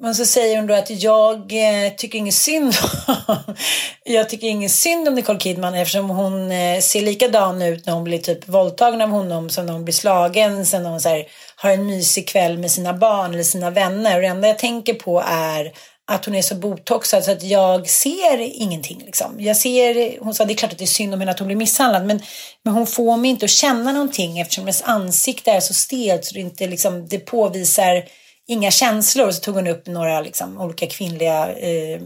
[0.00, 3.54] Men så säger hon då att jag eh, tycker inget synd om
[4.04, 8.04] Jag tycker inget synd om Nicole Kidman eftersom hon eh, ser likadan ut när hon
[8.04, 10.66] blir typ våldtagen av honom som när hon blir slagen.
[10.66, 14.16] Sen när hon så här, har en mysig kväll med sina barn eller sina vänner.
[14.16, 15.72] Och det enda jag tänker på är
[16.08, 19.02] att hon är så botoxad så att jag ser ingenting.
[19.06, 19.36] Liksom.
[19.38, 21.48] Jag ser, hon sa det är klart att det är synd om henne att hon
[21.48, 22.22] blir misshandlad men,
[22.62, 26.34] men hon får mig inte att känna någonting eftersom hennes ansikte är så stelt så
[26.34, 28.04] det, inte, liksom, det påvisar
[28.46, 29.30] inga känslor.
[29.30, 32.00] Så tog hon upp några liksom, olika kvinnliga eh,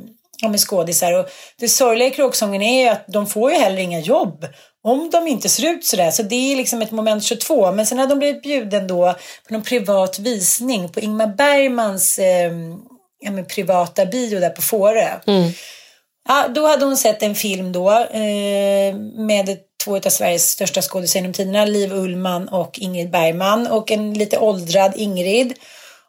[0.56, 1.12] skådisar.
[1.12, 4.46] Och det sorgliga i kråksången är ju att de får ju heller inga jobb
[4.82, 6.10] om de inte ser ut sådär.
[6.10, 7.72] Så det är liksom ett moment 22.
[7.72, 9.14] Men sen hade de blivit bjuden då
[9.48, 12.52] på någon privat visning på Ingmar Bergmans eh,
[13.20, 15.08] ja, privata bio där på Fårö.
[16.28, 21.22] Ja, då hade hon sett en film då eh, med två av Sveriges största skådespelare
[21.22, 25.54] genom tiderna, Liv Ullman och Ingrid Bergman och en lite åldrad Ingrid.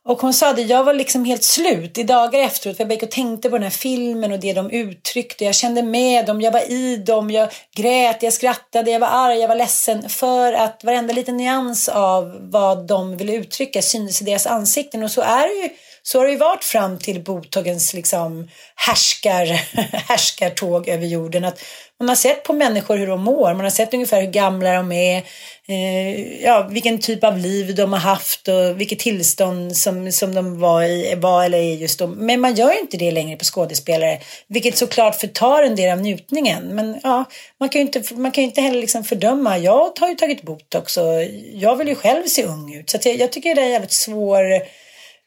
[0.05, 2.77] Och hon sa det, jag var liksom helt slut i dagar efteråt.
[2.77, 5.45] För jag gick och tänkte på den här filmen och det de uttryckte.
[5.45, 9.39] Jag kände med dem, jag var i dem, jag grät, jag skrattade, jag var arg,
[9.39, 10.09] jag var ledsen.
[10.09, 15.03] För att varenda liten nyans av vad de ville uttrycka syntes i deras ansikten.
[15.03, 15.69] Och så är det ju.
[16.03, 19.45] Så har det ju varit fram till Botogens liksom härskar,
[20.07, 21.45] härskartåg över jorden.
[21.45, 21.59] Att
[21.99, 23.53] man har sett på människor hur de mår.
[23.53, 25.23] Man har sett ungefär hur gamla de är.
[25.67, 30.59] Eh, ja, vilken typ av liv de har haft och vilket tillstånd som, som de
[30.59, 32.07] var, i, var eller är just då.
[32.07, 34.19] Men man gör ju inte det längre på skådespelare.
[34.47, 36.75] Vilket såklart förtar en del av njutningen.
[36.75, 37.25] Men ja,
[37.59, 39.57] man kan ju inte, man kan ju inte heller liksom fördöma.
[39.57, 42.89] Jag har ju tagit botox och jag vill ju själv se ung ut.
[42.89, 44.61] Så att jag, jag tycker det är jävligt svår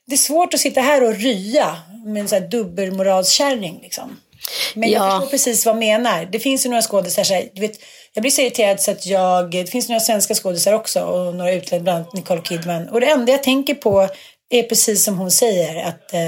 [0.06, 4.20] det är svårt att sitta här och rya med en sån här dubbelmoralskärring liksom.
[4.74, 5.10] Men jag Ja.
[5.20, 6.24] förstår precis vad jag menar.
[6.32, 7.72] Det finns ju några skådisar, du vet,
[8.12, 11.52] jag blir så irriterad så att jag, det finns några svenska skådisar också och några
[11.52, 12.88] utländska, bland annat Nicole Kidman.
[12.88, 14.08] Och det enda jag tänker på
[14.50, 16.20] är precis som hon säger att eh,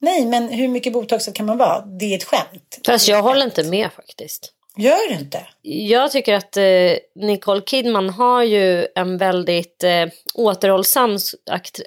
[0.00, 1.80] nej, men hur mycket botox kan man vara?
[1.80, 2.78] Det är ett skämt.
[2.86, 4.52] Fast jag håller inte med faktiskt.
[4.76, 5.46] Gör det inte?
[5.62, 11.18] Jag tycker att eh, Nicole Kidman har ju en väldigt eh, återhållsam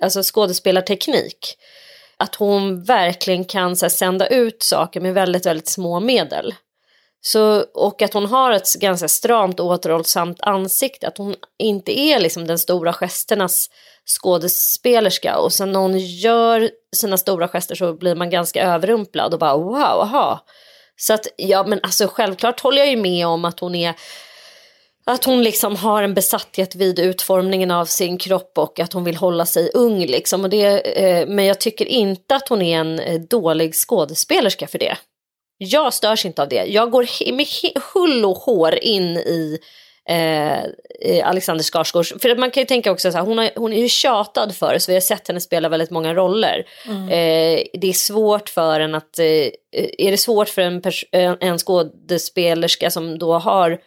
[0.02, 1.58] alltså skådespelarteknik.
[2.18, 6.54] Att hon verkligen kan så här, sända ut saker med väldigt, väldigt små medel.
[7.22, 11.08] Så, och att hon har ett ganska stramt och återhållsamt ansikte.
[11.08, 13.70] Att hon inte är liksom den stora gesternas
[14.06, 15.38] skådespelerska.
[15.38, 19.58] Och sen när hon gör sina stora gester så blir man ganska överrumplad och bara
[19.58, 20.40] wow, aha.
[20.96, 23.96] Så att ja men alltså självklart håller jag ju med om att hon är
[25.06, 29.16] att hon liksom har en besatthet vid utformningen av sin kropp och att hon vill
[29.16, 30.44] hålla sig ung liksom.
[30.44, 34.80] Och det, eh, men jag tycker inte att hon är en eh, dålig skådespelerska för
[34.80, 34.98] det.
[35.58, 36.66] Jag störs inte av det.
[36.66, 37.48] Jag går med
[37.94, 39.60] hull och hår in i
[40.10, 42.14] eh, Alexander Skarsgårds.
[42.22, 44.78] För man kan ju tänka också så här, hon, har, hon är ju tjatad för
[44.80, 46.66] så vi har sett henne spela väldigt många roller.
[46.88, 47.04] Mm.
[47.04, 49.26] Eh, det är svårt för en att, eh,
[49.98, 50.82] är det svårt för en,
[51.40, 53.82] en skådespelerska som då har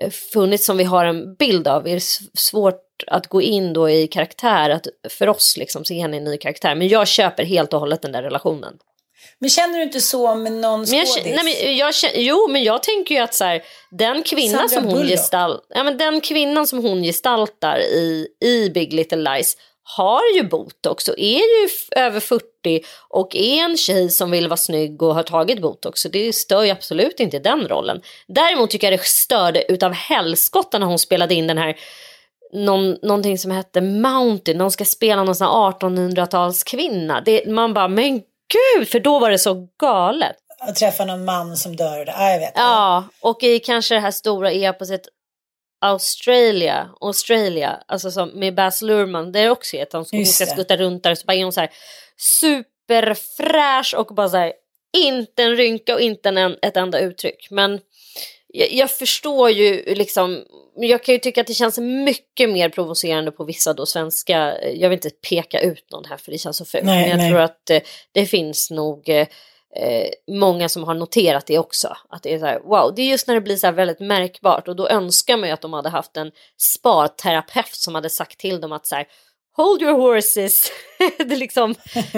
[0.00, 3.90] eh, funnits som vi har en bild av, är det svårt att gå in då
[3.90, 6.74] i karaktär, att för oss liksom se henne i en ny karaktär.
[6.74, 8.78] Men jag köper helt och hållet den där relationen.
[9.38, 11.16] Men känner du inte så med någon skådis?
[11.16, 14.68] Men jag, nej, men jag, jo, men jag tänker ju att så här, den kvinnan
[14.68, 19.56] som hon gestalt, ja, men den kvinnan som hon gestaltar i, i Big Little Lies
[19.88, 22.44] har ju botox och är ju över 40
[23.08, 26.00] och är en tjej som vill vara snygg och har tagit botox.
[26.00, 28.00] Så det stör ju absolut inte den rollen.
[28.28, 31.76] Däremot tycker jag det störde utav helskotta när hon spelade in den här
[32.52, 37.50] någon, någonting som hette Mountain, någon ska spela någon sån 1800-talskvinna.
[37.50, 38.22] Man bara, men
[38.52, 40.36] gud, för då var det så galet.
[40.60, 42.04] Att träffa någon man som dör.
[42.06, 42.52] Ja, jag vet.
[42.54, 45.08] Ja, och i kanske det här stora eposet
[45.80, 51.02] Australia, Australia, alltså som med Baz Luhrmann, det är också att hon ska skutta runt
[51.02, 51.70] där och så bara är hon så här
[52.16, 54.52] superfräsch och bara så här,
[54.96, 57.48] inte en rynka och inte en, ett enda uttryck.
[57.50, 57.80] Men
[58.58, 60.44] jag, jag, förstår ju liksom,
[60.76, 64.88] jag kan ju tycka att det känns mycket mer provocerande på vissa då svenska, jag
[64.88, 67.30] vill inte peka ut någon här för det känns så fult, men jag nej.
[67.30, 67.80] tror att eh,
[68.12, 69.26] det finns nog eh,
[69.76, 71.96] eh, många som har noterat det också.
[72.08, 74.00] Att det är så här, wow, det är just när det blir så här väldigt
[74.00, 78.38] märkbart och då önskar man ju att de hade haft en sparterapeut som hade sagt
[78.38, 79.06] till dem att så här,
[79.56, 80.72] hold your horses.
[81.18, 81.74] det liksom,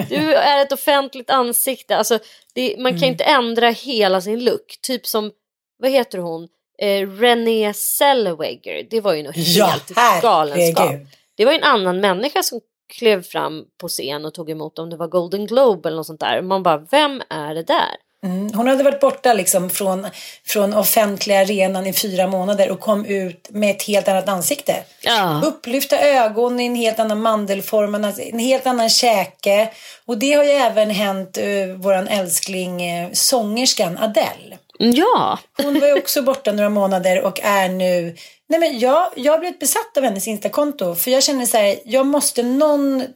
[0.08, 1.96] du är ett offentligt ansikte.
[1.96, 2.18] Alltså,
[2.54, 3.10] det, man kan mm.
[3.10, 4.78] inte ändra hela sin look.
[4.82, 5.32] Typ som
[5.78, 6.48] vad heter hon,
[6.78, 10.92] eh, Renée Zellweger, det var ju något ja, helt galenskap.
[11.36, 14.90] Det var ju en annan människa som klev fram på scen och tog emot om
[14.90, 16.42] det var Golden Globe eller något sånt där.
[16.42, 17.96] Man bara, vem är det där?
[18.24, 18.52] Mm.
[18.54, 20.06] Hon hade varit borta liksom från,
[20.46, 24.76] från offentliga arenan i fyra månader och kom ut med ett helt annat ansikte.
[25.02, 25.42] Ja.
[25.44, 29.68] Upplyfta ögon i en helt annan mandelform, en helt annan käke.
[30.06, 34.58] Och det har ju även hänt uh, våran älskling uh, sångerskan Adele.
[34.78, 35.38] Ja.
[35.62, 38.16] Hon var också borta några månader och är nu...
[38.48, 40.94] Nej men jag, jag har blivit besatt av hennes Instakonto.
[40.94, 43.00] För jag känner så här, jag måste någon...
[43.00, 43.06] Eh,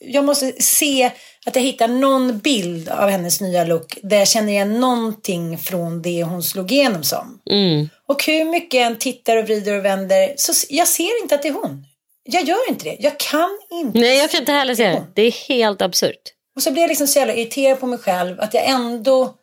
[0.00, 1.10] jag måste se
[1.46, 6.02] att jag hittar någon bild av hennes nya look där jag känner igen någonting från
[6.02, 7.40] det hon slog igenom som.
[7.50, 7.88] Mm.
[8.08, 11.42] Och hur mycket jag än tittar och vrider och vänder så jag ser inte att
[11.42, 11.84] det är hon.
[12.24, 12.96] Jag gör inte det.
[13.00, 13.98] Jag kan inte.
[13.98, 15.04] Nej, jag kan inte heller se det.
[15.14, 16.22] Det är helt absurt.
[16.56, 19.34] Och så blir jag liksom så jävla irriterad på mig själv att jag ändå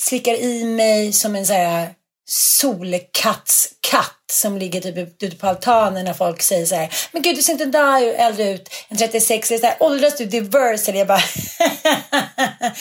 [0.00, 1.94] slickar i mig som en så här
[2.28, 7.42] solkattskatt som ligger typ ute på altanen när folk säger så här Men gud du
[7.42, 9.50] ser inte där äldre ut än 36.
[9.50, 10.90] eller Så här, Åldras du diverse?
[10.90, 11.22] Eller jag bara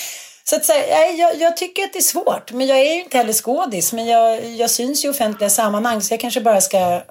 [0.45, 2.51] Så att så säga, jag, jag, tycker att det är svårt.
[2.51, 3.93] Men jag är ju inte heller skådis.
[3.93, 6.01] Men jag, jag syns i offentliga sammanhang.
[6.01, 7.03] Så jag kanske bara ska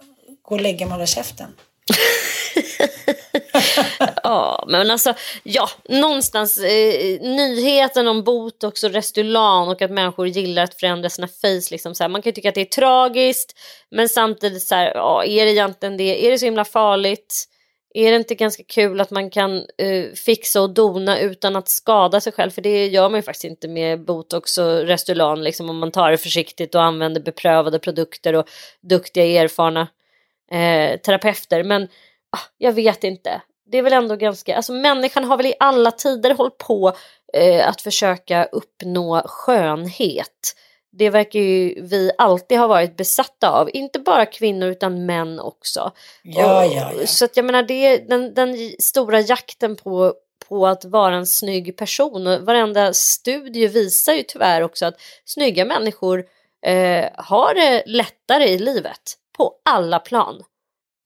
[0.42, 1.46] gå och lägga mig och hålla käften.
[4.22, 10.62] ja, men alltså, ja, någonstans eh, nyheten om botox och Restylane och att människor gillar
[10.62, 11.70] att förändra sina face.
[11.70, 13.58] Liksom, så här, man kan tycka att det är tragiskt,
[13.90, 16.26] men samtidigt så här, ja, är det egentligen det?
[16.26, 17.48] Är det så himla farligt?
[17.94, 22.20] Är det inte ganska kul att man kan eh, fixa och dona utan att skada
[22.20, 22.50] sig själv?
[22.50, 26.10] För det gör man ju faktiskt inte med botox och Restylane, liksom, om man tar
[26.10, 28.48] det försiktigt och använder beprövade produkter och
[28.80, 29.88] duktiga erfarna
[30.50, 31.62] eh, terapeuter.
[31.62, 31.88] Men
[32.58, 33.42] jag vet inte.
[33.66, 36.92] Det är väl ändå ganska, alltså människan har väl i alla tider hållit på
[37.32, 40.56] eh, att försöka uppnå skönhet.
[40.98, 45.92] Det verkar ju vi alltid ha varit besatta av, inte bara kvinnor utan män också.
[46.22, 47.06] Ja, ja, ja.
[47.06, 50.14] Så att jag menar, det är den, den stora jakten på,
[50.48, 55.64] på att vara en snygg person och varenda studie visar ju tyvärr också att snygga
[55.64, 56.24] människor
[56.66, 60.42] eh, har det lättare i livet på alla plan.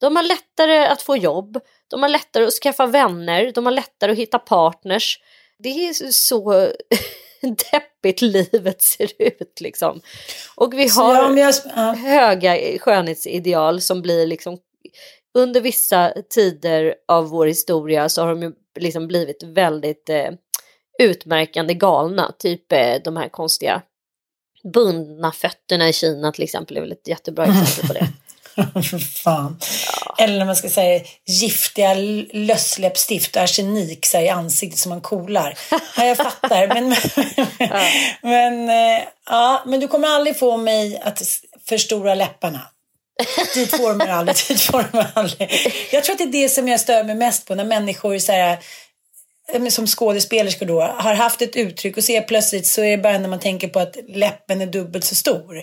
[0.01, 4.13] De har lättare att få jobb, de har lättare att skaffa vänner, de har lättare
[4.13, 5.21] att hitta partners.
[5.59, 6.71] Det är så
[7.73, 10.01] deppigt livet ser ut liksom.
[10.55, 11.93] Och vi har jag, ja.
[11.93, 14.59] höga skönhetsideal som blir liksom
[15.35, 20.31] under vissa tider av vår historia så har de ju liksom blivit väldigt eh,
[20.99, 22.35] utmärkande galna.
[22.39, 23.83] Typ eh, de här konstiga
[24.73, 28.09] bundna fötterna i Kina till exempel är väl ett jättebra exempel på det.
[28.91, 29.59] För fan.
[30.19, 31.95] Eller när man ska säga giftiga
[32.33, 35.59] lössläppstift och arsenik i ansiktet som man kolar.
[35.97, 36.69] Ja, jag fattar.
[36.69, 36.97] Men,
[38.23, 41.23] men, eh, ja, men du kommer aldrig få mig att
[41.69, 42.61] förstora läpparna.
[43.55, 44.37] Dit får man aldrig.
[44.49, 45.51] Dit får man aldrig.
[45.93, 48.33] Jag tror att det är det som jag stör mig mest på när människor så
[48.33, 48.57] här, ja,
[49.71, 53.29] som skådespelerskor då har haft ett uttryck och ser plötsligt så är det bara när
[53.29, 55.63] man tänker på att läppen är dubbelt så stor.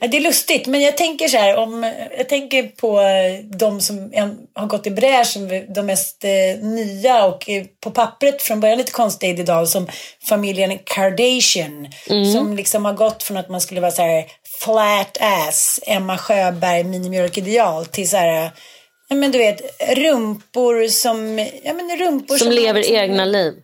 [0.00, 3.80] Ja, Det är lustigt men jag tänker så här om jag tänker på eh, de
[3.80, 4.12] som
[4.54, 8.92] har gått i bräschen, de mest eh, nya och eh, på pappret från början lite
[8.92, 9.88] konstiga idag som
[10.28, 11.88] familjen Kardashian
[12.32, 14.24] som liksom har gått från att man skulle vara så här
[14.60, 18.50] flat ass, Emma Sjöberg, minimjölkideal till så här
[19.08, 19.60] Ja men du vet,
[19.96, 21.38] rumpor som...
[21.62, 23.54] Ja, men rumpor Som lever egna liv.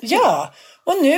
[0.00, 0.54] Ja,
[0.84, 1.12] och nu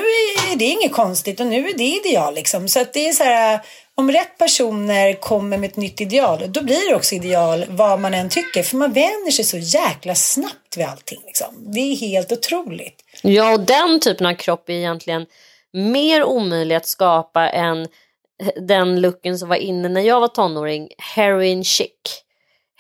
[0.51, 2.69] är det inget konstigt och nu är det ideal liksom.
[2.69, 3.61] Så att det är så här,
[3.95, 8.15] om rätt personer kommer med ett nytt ideal, då blir det också ideal vad man
[8.15, 8.63] än tycker.
[8.63, 11.73] För man vänjer sig så jäkla snabbt vid allting liksom.
[11.73, 13.05] Det är helt otroligt.
[13.23, 15.27] Ja, och den typen av kropp är egentligen
[15.73, 17.89] mer omöjlig att skapa än
[18.69, 22.23] den looken som var inne när jag var tonåring, heroin chic.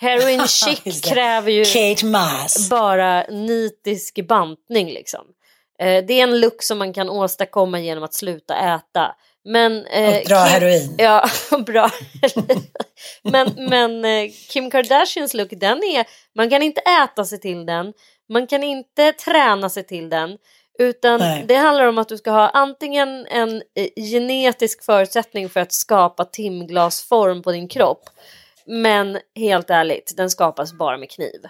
[0.00, 2.68] Heroin chic kräver ju Kate Moss.
[2.70, 5.24] bara nitisk bantning liksom.
[5.80, 9.14] Eh, det är en look som man kan åstadkomma genom att sluta äta.
[9.44, 10.94] Men, eh, Och dra heroin.
[10.98, 11.28] Ja,
[11.66, 11.90] bra.
[13.22, 17.92] men men eh, Kim Kardashians look, den är, man kan inte äta sig till den,
[18.32, 20.36] man kan inte träna sig till den.
[20.78, 21.44] Utan Nej.
[21.48, 26.24] det handlar om att du ska ha antingen en eh, genetisk förutsättning för att skapa
[26.24, 28.02] timglasform på din kropp.
[28.70, 31.46] Men helt ärligt, den skapas bara med kniv.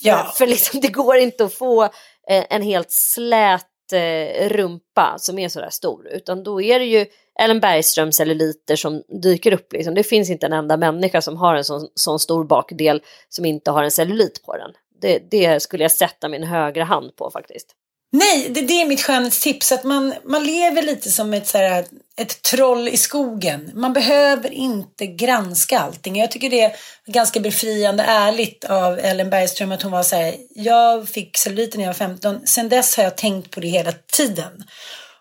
[0.00, 0.32] Ja.
[0.36, 1.84] För liksom, det går inte att få
[2.28, 6.08] eh, en helt slät eh, rumpa som är sådär stor.
[6.08, 7.06] Utan då är det ju
[7.40, 9.72] Ellen Bergström celluliter som dyker upp.
[9.72, 9.94] Liksom.
[9.94, 13.70] Det finns inte en enda människa som har en sån, sån stor bakdel som inte
[13.70, 14.72] har en cellulit på den.
[15.00, 17.74] Det, det skulle jag sätta min högra hand på faktiskt.
[18.12, 19.72] Nej, det, det är mitt skönhetstips.
[19.72, 21.84] Att man, man lever lite som ett, så här,
[22.16, 23.70] ett troll i skogen.
[23.74, 26.16] Man behöver inte granska allting.
[26.16, 26.76] Jag tycker det är
[27.06, 30.34] ganska befriande ärligt av Ellen Bergström att hon var så här.
[30.54, 32.46] Jag fick celluliten när jag var 15.
[32.46, 34.64] Sen dess har jag tänkt på det hela tiden.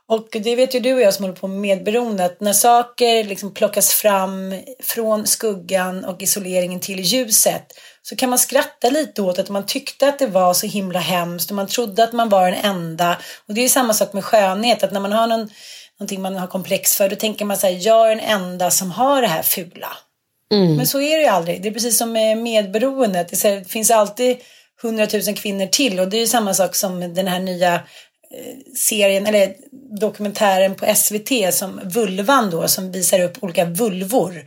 [0.07, 3.23] Och det vet ju du och jag som håller på med medberoende att när saker
[3.23, 7.65] liksom plockas fram från skuggan och isoleringen till ljuset
[8.09, 11.49] så kan man skratta lite åt att man tyckte att det var så himla hemskt
[11.49, 13.17] och man trodde att man var den enda.
[13.47, 15.49] Och det är ju samma sak med skönhet, att när man har någon,
[15.99, 18.91] någonting man har komplex för då tänker man så här, jag är den enda som
[18.91, 19.97] har det här fula.
[20.77, 21.61] Men så är det ju aldrig.
[21.61, 23.41] Det är precis som med medberoendet.
[23.41, 24.37] Det finns alltid
[24.81, 27.81] hundratusen kvinnor till och det är ju samma sak som den här nya eh,
[28.77, 29.55] serien eller
[29.99, 34.45] dokumentären på SVT som Vulvan då som visar upp olika vulvor.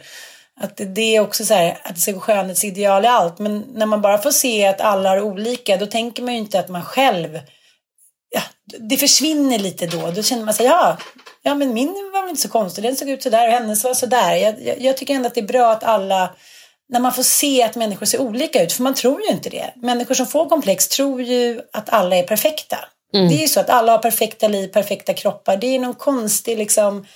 [0.61, 3.87] Att det- är också så här att det ska gå skönhetsideal i allt men när
[3.87, 6.83] man bara får se att alla har olika då tänker man ju inte att man
[6.85, 7.39] själv
[8.31, 8.43] ja,
[8.79, 10.11] det försvinner lite då.
[10.11, 10.97] Då känner man sig, ja,
[11.43, 12.85] ja men min var väl inte så konstig.
[12.85, 14.35] Den såg ut så där och hennes var så där.
[14.35, 16.35] Jag, jag, jag tycker ändå att det är bra att alla,
[16.89, 19.73] när man får se att människor ser olika ut, för man tror ju inte det.
[19.77, 22.79] Människor som får komplex tror ju att alla är perfekta.
[23.13, 25.57] Det är ju så att alla har perfekta liv, perfekta kroppar.
[25.57, 27.07] Det är någon konstig liksom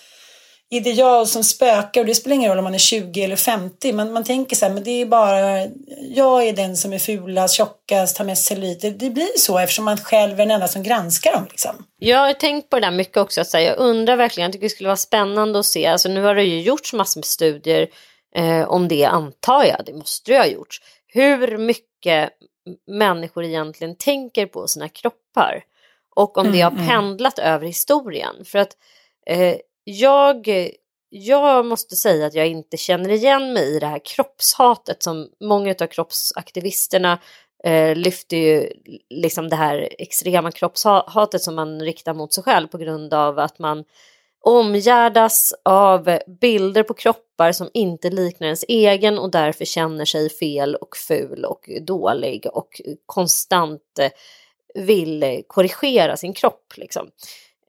[0.73, 4.13] ideal som spökar och det spelar ingen roll om man är 20 eller 50 men
[4.13, 5.67] man tänker så här, men det är bara
[6.01, 8.81] jag är den som är fulast, tjockast, har mest cellulit.
[8.81, 11.87] Det, det blir så eftersom man själv är den enda som granskar dem liksom.
[11.99, 13.45] Jag har tänkt på det där mycket också.
[13.45, 15.87] Så här, jag undrar verkligen, jag tycker det skulle vara spännande att se.
[15.87, 17.89] Alltså, nu har det ju gjorts massor med studier
[18.37, 19.83] eh, om det antar jag.
[19.87, 20.81] Det måste ju ha gjorts.
[21.07, 22.31] Hur mycket
[22.91, 25.65] människor egentligen tänker på sina kroppar.
[26.17, 28.45] Och om det har pendlat över historien.
[28.45, 28.77] För att
[29.27, 30.51] eh, jag,
[31.09, 35.75] jag måste säga att jag inte känner igen mig i det här kroppshatet som många
[35.81, 37.19] av kroppsaktivisterna
[37.65, 38.73] eh, lyfter ju
[39.11, 43.59] liksom det här extrema kroppshatet som man riktar mot sig själv på grund av att
[43.59, 43.85] man
[44.41, 50.75] omgärdas av bilder på kroppar som inte liknar ens egen och därför känner sig fel
[50.75, 54.11] och ful och dålig och konstant eh,
[54.75, 56.73] vill korrigera sin kropp.
[56.77, 57.11] Liksom.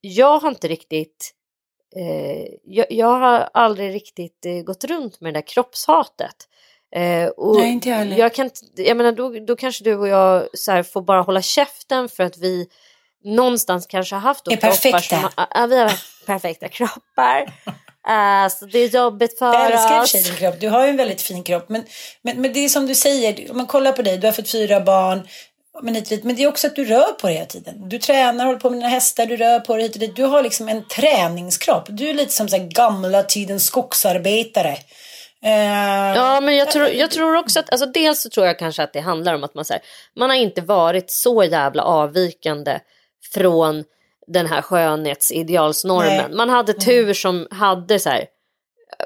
[0.02, 1.34] Jag har inte riktigt
[1.96, 6.36] eh, jag, jag har aldrig riktigt eh, gått runt med det där kroppshatet.
[6.96, 8.18] Eh, och Nej, inte jag heller.
[8.18, 11.42] jag kan, jag menar, då, då kanske du och jag så här, får bara hålla
[11.42, 12.68] käften för att vi,
[13.24, 15.22] någonstans kanske har haft Är perfekta.
[15.22, 15.94] Som, ja, vi har
[16.26, 17.42] perfekta kroppar.
[18.10, 20.12] Uh, så det är jobbigt för Jag älskar oss.
[20.12, 20.56] din kropp.
[20.60, 21.70] Du har ju en väldigt fin kropp.
[21.70, 21.84] Men,
[22.22, 24.52] men, men det är som du säger, om man kollar på dig, du har fått
[24.52, 25.28] fyra barn.
[25.82, 27.90] Men, hit men det är också att du rör på dig hela tiden.
[27.90, 30.16] Du tränar, håller på med dina hästar, du rör på dig hit och dit.
[30.16, 31.86] Du har liksom en träningskropp.
[31.90, 34.78] Du är lite som så gamla tidens skogsarbetare.
[35.44, 38.84] Eh, Ja, men jag tror, jag tror också att, alltså dels så tror jag kanske
[38.84, 39.82] att det handlar om att man, så här,
[40.16, 42.80] man har inte varit så jävla avvikande
[43.34, 43.84] från
[44.28, 46.26] den här skönhetsidealsnormen.
[46.28, 46.38] Nej.
[46.38, 48.26] Man hade tur som hade så här,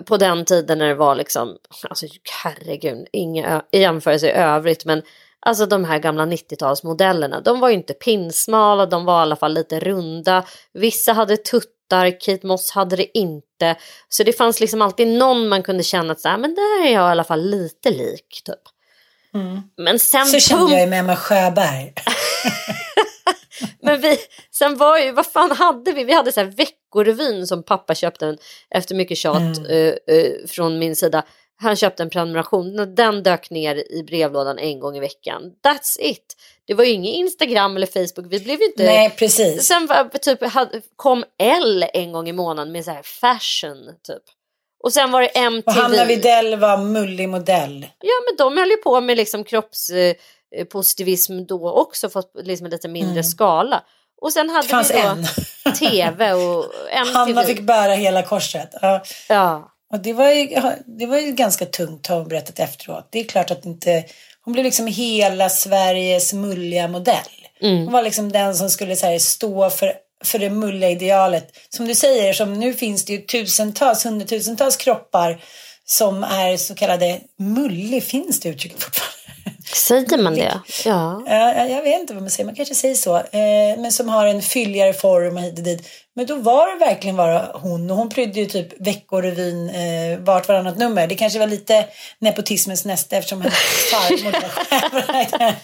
[0.05, 1.57] på den tiden när det var liksom,
[1.89, 2.05] alltså
[2.43, 5.01] herregud, inga i jämförelse i övrigt, men
[5.45, 9.53] alltså de här gamla 90-talsmodellerna, de var ju inte pinsmala, de var i alla fall
[9.53, 10.43] lite runda.
[10.73, 13.75] Vissa hade tuttar, Kate Moss hade det inte.
[14.09, 16.93] Så det fanns liksom alltid någon man kunde känna att så här, men där är
[16.93, 18.41] jag i alla fall lite lik.
[18.45, 18.55] Typ.
[19.77, 20.31] Men sen Mm.
[20.31, 21.93] så kände jag ju med Emma Sjöberg.
[23.81, 24.17] Men vi,
[24.51, 26.03] sen var ju, vad fan hade vi?
[26.03, 28.37] Vi hade så här Veckorevyn som pappa köpte en,
[28.69, 29.65] efter mycket tjat Mm.
[29.65, 31.23] eh, eh, från min sida.
[31.59, 35.41] Han köpte en prenumeration, den dök ner i brevlådan en gång i veckan.
[35.65, 36.35] That's it.
[36.67, 38.83] Det var ju ingen Instagram eller Facebook, vi blev ju inte...
[38.83, 39.67] Nej, precis.
[39.67, 40.39] Sen var, typ,
[40.95, 44.23] kom L en gång i månaden med så här fashion typ.
[44.83, 45.79] Och sen var det Och MTV.
[45.81, 47.87] Hanna Widell var mullig modell.
[47.99, 52.87] Ja men de höll ju på med liksom kroppspositivism då också fast liksom en lite
[52.87, 53.83] mindre skala.
[54.21, 55.25] Och sen hade vi då en.
[55.73, 57.43] tv och Hanna MTV.
[57.45, 58.69] fick bära hela korset.
[58.81, 59.03] Ja.
[59.29, 59.71] Ja.
[59.93, 60.47] Och det var, ju,
[60.99, 63.07] det var ju ganska tungt har hon berättat efteråt.
[63.11, 64.03] Det är klart att inte...
[64.41, 67.15] Hon blev liksom hela Sveriges mulliga modell.
[67.61, 71.47] Hon var liksom den som skulle så här, stå för, för det mulliga idealet.
[71.69, 75.41] Som du säger, som nu finns det ju tusentals, hundratusentals kroppar
[75.85, 78.03] som är så kallade mullig.
[78.03, 79.13] Finns det uttrycket fortfarande?
[79.73, 80.41] Säger man det?
[80.85, 81.23] Ja.
[81.27, 83.15] Ja, jag- jag vet inte vad man säger, man kanske säger så.
[83.17, 85.87] Eh, men som har en fylligare form och hit och dit.
[86.17, 90.47] Men då var det verkligen bara hon och hon prydde ju typ Veckorevyn eh, vart
[90.47, 91.07] varannat nummer.
[91.07, 91.85] Det kanske var lite
[92.19, 95.55] nepotismens nästa eftersom hennes farmor var.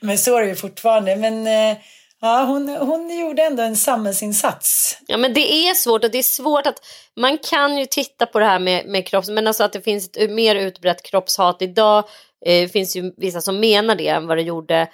[0.06, 1.16] Men så är det ju fortfarande.
[1.16, 1.76] Men eh,
[2.20, 4.98] ja, hon, hon gjorde ändå en samhällsinsats.
[5.06, 6.80] ja men det är svårt och det är svårt att
[7.16, 10.10] man kan ju titta på det här med, med kropps men alltså att det finns
[10.16, 12.04] ett mer utbrett kroppshat idag.
[12.46, 14.88] Eh, finns ju vissa som menar det än vad det gjorde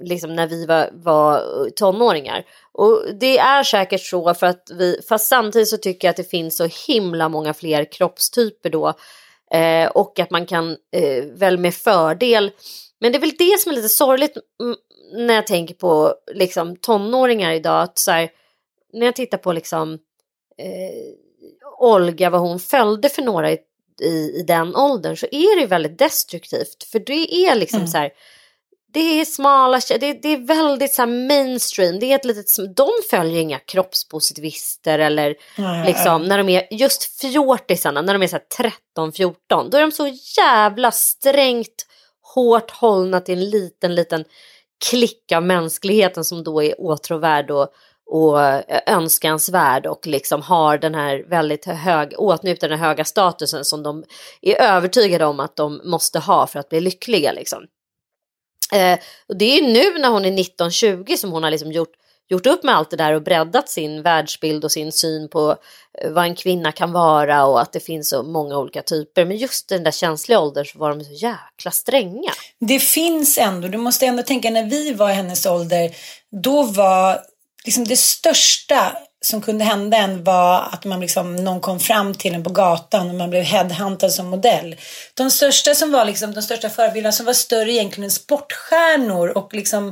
[0.00, 2.44] liksom när vi var, var tonåringar.
[2.72, 6.30] Och det är säkert så för att vi, fast samtidigt så tycker jag att det
[6.30, 8.94] finns så himla många fler kroppstyper då.
[9.52, 12.50] Eh, och att man kan eh, väl med fördel,
[13.00, 14.76] men det är väl det som är lite sorgligt mm,
[15.26, 17.82] när jag tänker på liksom tonåringar idag.
[17.82, 18.30] Att så här,
[18.92, 19.92] när jag tittar på liksom
[20.58, 21.14] eh,
[21.78, 23.58] Olga, vad hon följde för några i,
[24.00, 26.84] i, i den åldern så är det väldigt destruktivt.
[26.92, 28.10] För det är liksom så här,
[28.92, 31.98] det är smala det, det är väldigt så här mainstream.
[31.98, 37.20] Det är ett litet, de följer inga kroppspositivister eller Nej, liksom när de är just
[37.20, 41.86] fjortisarna, när de är så här 13-14, då är de så jävla strängt
[42.34, 44.24] hårt hållna till en liten, liten
[44.90, 47.68] klick av mänskligheten som då är åtråvärd och,
[48.06, 53.82] och eh, önskansvärd och liksom har den här väldigt hög, åtnjuter den höga statusen som
[53.82, 54.04] de
[54.42, 57.66] är övertygade om att de måste ha för att bli lyckliga liksom.
[58.72, 58.98] Eh,
[59.28, 61.92] och det är ju nu när hon är 19-20 som hon har liksom gjort,
[62.28, 65.56] gjort upp med allt det där och breddat sin världsbild och sin syn på
[65.98, 69.24] eh, vad en kvinna kan vara och att det finns så många olika typer.
[69.24, 72.30] Men just i den där känsliga åldern så var de så jäkla stränga.
[72.60, 75.90] Det finns ändå, du måste ändå tänka när vi var i hennes ålder,
[76.42, 77.20] då var
[77.64, 82.34] liksom det största som kunde hända en var att man liksom, någon kom fram till
[82.34, 84.76] en på gatan och man blev headhuntad som modell.
[85.14, 89.54] De största som var liksom, de största förebilderna som var större egentligen än sportstjärnor och
[89.54, 89.88] liksom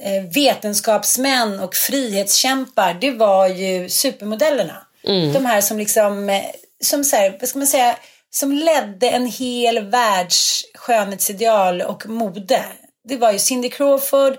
[0.00, 4.86] eh, vetenskapsmän och frihetskämpar, det var ju supermodellerna.
[5.32, 6.42] De här som liksom, eh,
[6.84, 7.96] som så här, vad ska man säga,
[8.30, 12.64] som ledde en hel världs skönhetsideal och mode.
[13.08, 14.36] Det var ju Cindy Crawford,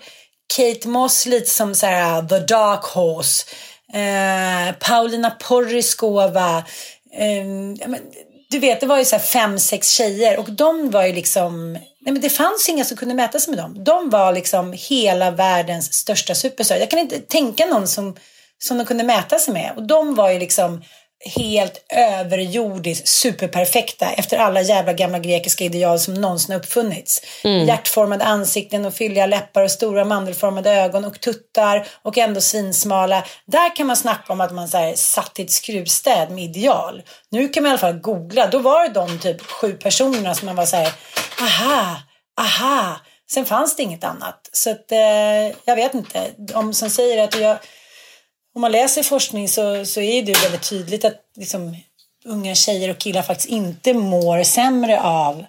[0.56, 3.46] Kate Moss lite som så här uh, the dark horse,
[3.94, 6.58] eh, Paulina Porriskova.
[7.14, 7.46] eh,
[7.88, 8.00] men,
[8.50, 11.74] du vet det var ju så här fem, sex tjejer och de var ju liksom,
[11.74, 13.84] nej men det fanns inga som kunde mäta sig med dem.
[13.84, 16.76] De var liksom hela världens största superstar.
[16.76, 18.16] Jag kan inte tänka någon som,
[18.58, 20.82] som de kunde mäta sig med och de var ju liksom
[21.26, 27.22] helt överjordiskt superperfekta efter alla jävla gamla grekiska ideal som någonsin uppfunnits.
[27.68, 33.26] Hjärtformade ansikten och fylliga läppar och stora mandelformade ögon och tuttar och ändå svinsmala.
[33.46, 37.02] Där kan man snacka om att man så här, satt i ett skruvstäd med ideal.
[37.32, 38.48] Nu kan man i alla fall googla.
[38.48, 40.92] Då var det de typ sju personerna som man var så här,
[41.42, 41.96] aha,
[42.42, 43.00] aha.
[43.32, 44.50] Sen fanns det inget annat.
[44.52, 46.32] Så att, eh, jag vet inte.
[46.54, 47.58] Om som säger att jag,
[48.56, 51.76] om man läser forskning så, så är det väldigt tydligt att liksom,
[52.26, 55.46] unga tjejer och killar faktiskt inte mår sämre av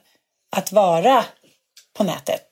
[0.56, 1.24] att vara
[1.96, 2.46] på nätet.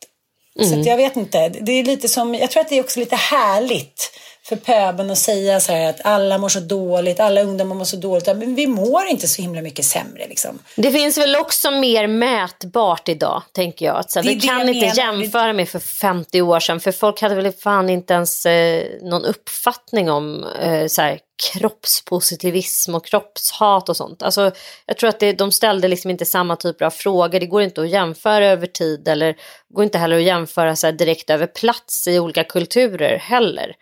[0.59, 0.85] Mm.
[0.85, 1.49] Så jag vet inte.
[1.49, 4.11] Det är lite som, jag tror att det är också lite härligt
[4.49, 7.97] för pöben att säga så här att alla mår så dåligt, alla ungdomar mår så
[7.97, 8.27] dåligt.
[8.27, 10.27] Men vi mår inte så himla mycket sämre.
[10.29, 10.59] Liksom.
[10.77, 14.11] Det finns väl också mer mätbart idag, tänker jag.
[14.11, 17.91] Så vi kan inte jämföra med för 50 år sedan, för folk hade väl fan
[17.91, 21.19] inte ens eh, någon uppfattning om eh, så här,
[21.53, 24.23] kroppspositivism och kroppshat och sånt.
[24.23, 24.51] Alltså,
[24.87, 27.41] jag tror att det, de ställde liksom inte samma typer av frågor.
[27.41, 29.37] Det går inte att jämföra över tid eller
[29.69, 33.75] går inte heller att jämföra så direkt över plats i olika kulturer heller.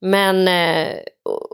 [0.00, 0.96] Men, eh,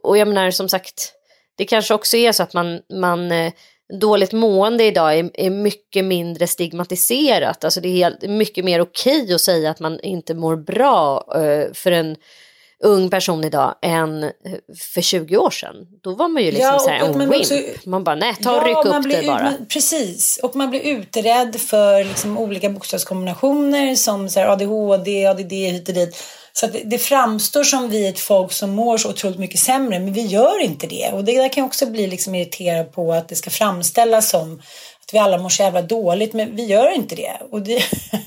[0.02, 1.12] och jag menar som sagt,
[1.56, 3.52] det kanske också är så att man, man eh,
[4.00, 7.64] dåligt mående idag är, är mycket mindre stigmatiserat.
[7.64, 11.72] Alltså det är helt, mycket mer okej att säga att man inte mår bra eh,
[11.72, 12.16] för en
[12.84, 14.30] ung person idag än
[14.94, 15.74] för 20 år sedan.
[16.02, 17.86] Då var man ju liksom ja, så här, en wimp.
[17.86, 19.50] Man bara, nej, ta och ja, ryck upp det bara.
[19.50, 25.52] Ut, precis, och man blir utredd för liksom olika bokstavskombinationer som så här, ADHD, ADD
[25.52, 26.24] hit och dit.
[26.56, 29.98] Så det, det, framstår som vi är ett folk som mår så otroligt mycket sämre,
[29.98, 31.10] men vi gör inte det.
[31.12, 34.62] Och det där kan jag också bli liksom irriterad på att det ska framställas som
[35.06, 37.32] att vi alla mår så jävla dåligt, men vi gör inte det.
[37.50, 37.82] Och det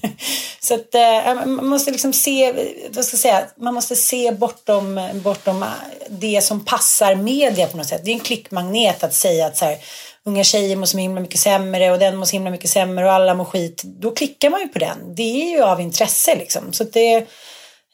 [0.59, 2.53] så att eh, man måste liksom se,
[2.89, 5.69] vad ska jag säga, man måste se bortom, bortom eh,
[6.09, 8.01] det som passar media på något sätt.
[8.05, 9.77] Det är en klickmagnet att säga att så här,
[10.23, 13.11] unga tjejer mår så himla mycket sämre och den mår så himla mycket sämre och
[13.11, 13.83] alla mår skit.
[13.83, 15.15] Då klickar man ju på den.
[15.15, 16.73] Det är ju av intresse liksom.
[16.73, 17.27] Så det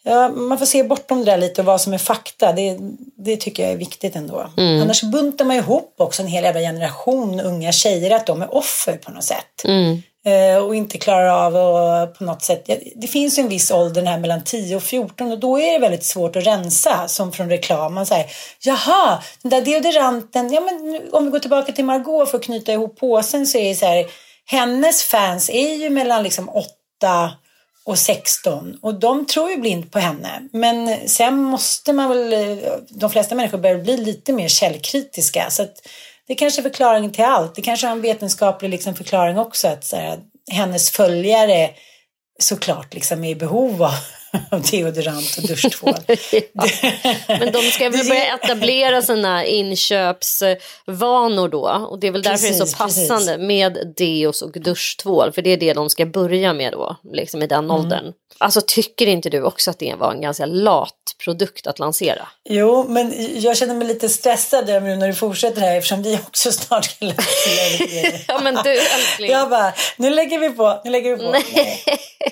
[0.06, 2.54] Ja, man får se bortom det där lite och vad som är fakta.
[2.54, 2.78] Det,
[3.18, 4.49] det tycker jag är viktigt ändå.
[4.58, 4.82] Mm.
[4.82, 8.97] Annars buntar man ihop också en hel jävla generation unga tjejer att de är offer
[8.97, 9.64] på något sätt.
[9.66, 10.01] Mm.
[10.26, 12.70] Eh, och inte klarar av att på något sätt.
[12.95, 16.04] Det finns en viss ålder här mellan 10 och 14 och då är det väldigt
[16.04, 17.93] svårt att rensa som från reklam.
[17.93, 18.26] Man säger
[18.60, 20.54] jaha, den där deodoranten.
[20.54, 23.70] Ja, men om vi går tillbaka till Margot för att knyta ihop påsen så är
[23.70, 24.06] det så här.
[24.45, 26.68] Hennes fans är ju mellan liksom 8
[27.86, 30.47] och 16 och de tror ju blint på henne.
[30.51, 32.59] Men sen måste man väl,
[32.89, 35.88] de flesta människor börjar bli lite mer källkritiska så att
[36.27, 37.55] det kanske är förklaringen till allt.
[37.55, 40.19] Det kanske har en vetenskaplig liksom förklaring också att så här,
[40.51, 41.69] hennes följare
[42.39, 43.93] såklart liksom är i behov av av
[44.71, 45.93] deodorant och duschtvål.
[46.07, 46.15] ja.
[47.27, 52.57] Men de ska väl börja etablera sina inköpsvanor då och det är väl därför precis,
[52.57, 53.47] det är så passande precis.
[53.47, 57.47] med deos och duschtvål för det är det de ska börja med då, liksom i
[57.47, 57.71] den mm.
[57.71, 58.13] åldern.
[58.38, 62.27] Alltså tycker inte du också att det var en ganska lat produkt att lansera?
[62.49, 66.15] Jo, men jag känner mig lite stressad över nu när du fortsätter här eftersom vi
[66.15, 69.31] också snart ska lansera Ja, men du älskling.
[69.31, 71.31] Jag bara, nu lägger vi på, nu lägger vi på.
[71.31, 71.84] Nej.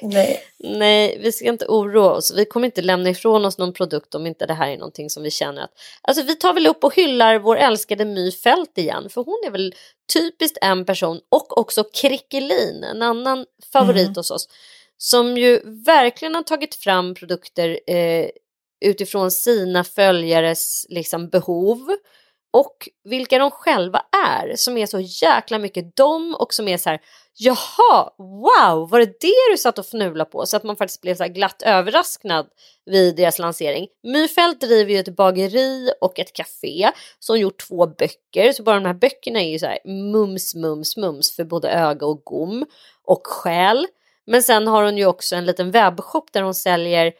[0.02, 0.44] Nej.
[0.64, 2.34] Nej, vi ska inte oroa oss.
[2.36, 5.24] Vi kommer inte lämna ifrån oss någon produkt om inte det här är någonting som
[5.24, 5.72] vi känner att...
[6.02, 9.52] Alltså vi tar väl upp och hyllar vår älskade My Fält igen, för hon är
[9.52, 9.76] väl
[10.14, 14.16] typiskt en person och också Krickelin, en annan favorit mm.
[14.16, 14.48] hos oss
[15.02, 18.30] som ju verkligen har tagit fram produkter eh,
[18.86, 21.96] utifrån sina följares liksom, behov
[22.54, 26.90] och vilka de själva är som är så jäkla mycket dem och som är så
[26.90, 27.02] här
[27.38, 30.46] jaha, wow, var det det du satt och fnula på?
[30.46, 32.48] Så att man faktiskt blev så glatt överraskad
[32.86, 33.88] vid deras lansering.
[34.04, 38.86] Myfält driver ju ett bageri och ett café som gjort två böcker, så bara de
[38.86, 39.80] här böckerna är ju så här
[40.12, 42.66] mums, mums, mums för både öga och gom
[43.06, 43.88] och själ.
[44.26, 47.14] Men sen har hon ju också en liten webbshop där hon säljer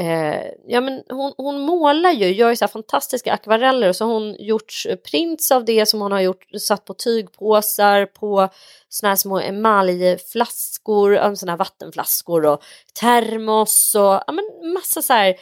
[0.00, 4.12] Eh, ja, men hon, hon målar ju, gör ju så fantastiska akvareller och så har
[4.12, 4.72] hon gjort
[5.10, 8.48] prints av det som hon har gjort, satt på tygpåsar, på
[8.88, 12.62] såna här små emaljflaskor, såna här vattenflaskor och
[13.00, 15.34] termos och ja, men massa så här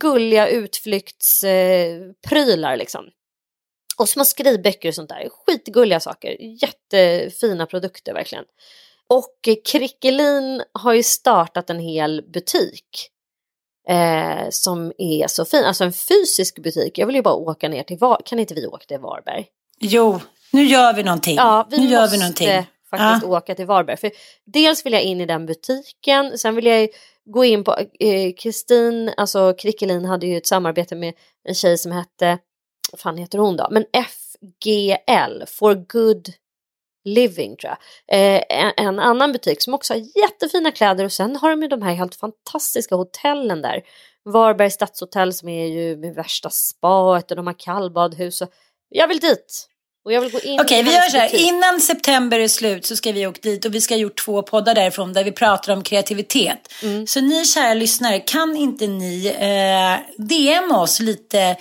[0.00, 3.04] gulliga utflyktsprylar eh, liksom.
[3.98, 8.44] Och små skrivböcker och sånt där, skitgulliga saker, jättefina produkter verkligen.
[9.08, 13.12] Och Krickelin har ju startat en hel butik
[13.88, 16.98] eh, som är så fin, alltså en fysisk butik.
[16.98, 19.46] Jag vill ju bara åka ner till Var kan inte vi åka till Varberg?
[19.80, 20.20] Jo,
[20.52, 21.36] nu gör vi någonting.
[21.36, 22.48] Ja, vi nu gör vi någonting.
[22.90, 23.36] faktiskt ja.
[23.36, 23.96] åka till Varberg.
[23.96, 24.10] För
[24.44, 26.88] dels vill jag in i den butiken, sen vill jag
[27.24, 31.14] gå in på eh, Kristin, eh, alltså Krickelin hade ju ett samarbete med
[31.48, 32.38] en tjej som hette,
[32.92, 33.68] vad fan heter hon då?
[33.70, 36.28] Men FGL, For Good
[37.04, 37.78] Living tror jag.
[38.18, 41.68] Eh, en, en, annan butik som också har jättefina kläder och sen har de ju
[41.68, 43.82] de här helt fantastiska hotellen där.
[44.24, 48.42] Varbergs stadshotell som är ju med värsta spaet och de har kallbadhus.
[48.42, 48.48] Och
[48.88, 49.68] jag vill dit!
[50.04, 51.30] Och jag vill gå in Okej, vi gör så här.
[51.30, 51.46] butik.
[51.46, 54.42] Innan september är slut så ska vi åka dit och vi ska ha gjort två
[54.42, 56.72] poddar därifrån där vi pratar om kreativitet.
[56.82, 57.06] Mm.
[57.06, 61.56] Så ni kära lyssnare, kan inte ni eh, DM oss lite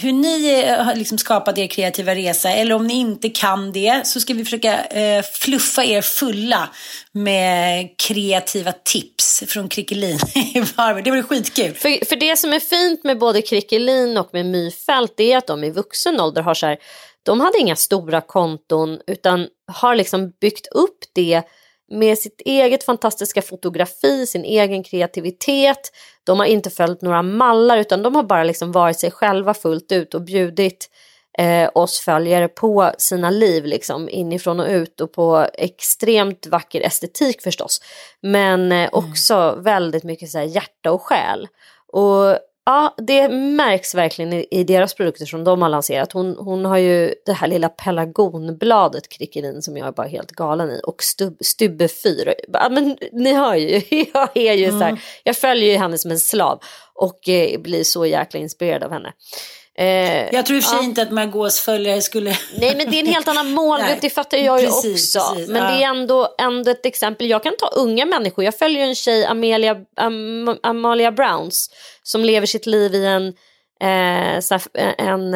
[0.00, 4.06] hur ni eh, har liksom skapat er kreativa resa eller om ni inte kan det
[4.06, 6.68] så ska vi försöka eh, fluffa er fulla
[7.12, 10.18] med kreativa tips från Krickelin
[10.54, 11.02] i Varberg.
[11.02, 11.74] Det vore skitkul.
[11.74, 15.46] För, för det som är fint med både Krickelin och med Myfält det är att
[15.46, 16.78] de i vuxen ålder har så här,
[17.22, 21.42] de hade inga stora konton utan har liksom byggt upp det
[21.90, 25.90] med sitt eget fantastiska fotografi, sin egen kreativitet.
[26.24, 29.92] De har inte följt några mallar utan de har bara liksom varit sig själva fullt
[29.92, 30.90] ut och bjudit
[31.38, 37.42] eh, oss följare på sina liv liksom inifrån och ut och på extremt vacker estetik
[37.42, 37.80] förstås.
[38.22, 41.48] Men eh, också väldigt mycket så hjärta och själ.
[41.92, 42.38] Och
[42.68, 46.12] ja, det märks verkligen i, i deras produkter som de har lanserat.
[46.12, 50.70] Hon, hon har ju det här lilla pelargonbladet Krickelin som jag är bara helt galen
[50.70, 52.34] i och stub, Stubbefyr.
[52.52, 53.82] Ja, men ni hör ju,
[54.14, 56.60] jag är ju så här, jag följer ju henne som en slav
[56.94, 59.12] och eh, blir så jäkla inspirerad av henne.
[59.78, 60.84] Eh, Jag tror i och för sig ja.
[60.84, 62.30] inte att Margaux följare skulle...
[62.60, 65.34] Nej men det är en helt annan målgrupp, det fattar jag ju precis, också.
[65.34, 65.70] precis, men ja.
[65.70, 67.30] det är ändå, ändå ett exempel.
[67.30, 71.70] Jag kan ta unga människor, jag följer en tjej, Amelia, Am, Amalia Browns,
[72.02, 73.28] som lever sitt liv i en,
[73.80, 74.58] eh,
[74.98, 75.34] en,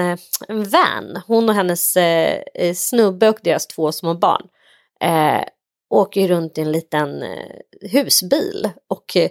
[0.48, 1.22] en van.
[1.26, 4.42] Hon och hennes eh, eh, snubbe och deras två små barn
[5.00, 5.44] eh,
[5.90, 8.70] åker ju runt i en liten eh, husbil.
[8.88, 9.28] Och eh,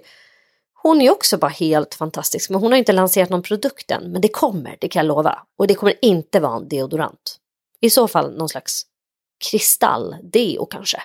[0.84, 4.11] hon är också bara helt fantastisk, men hon har inte lanserat någon produkt än.
[4.11, 5.39] Men det kommer, det kan jag lova.
[5.57, 7.38] Och det kommer inte vara en deodorant.
[7.82, 8.86] I så fall någon slags
[9.49, 11.01] kristalldeo kanske.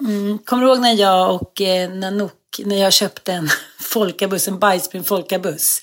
[0.00, 2.32] Mm, kommer du ihåg när jag och eh, Nanook,
[2.64, 3.48] när jag köpte en
[3.80, 5.82] folkabuss, en bajsbrun folkabuss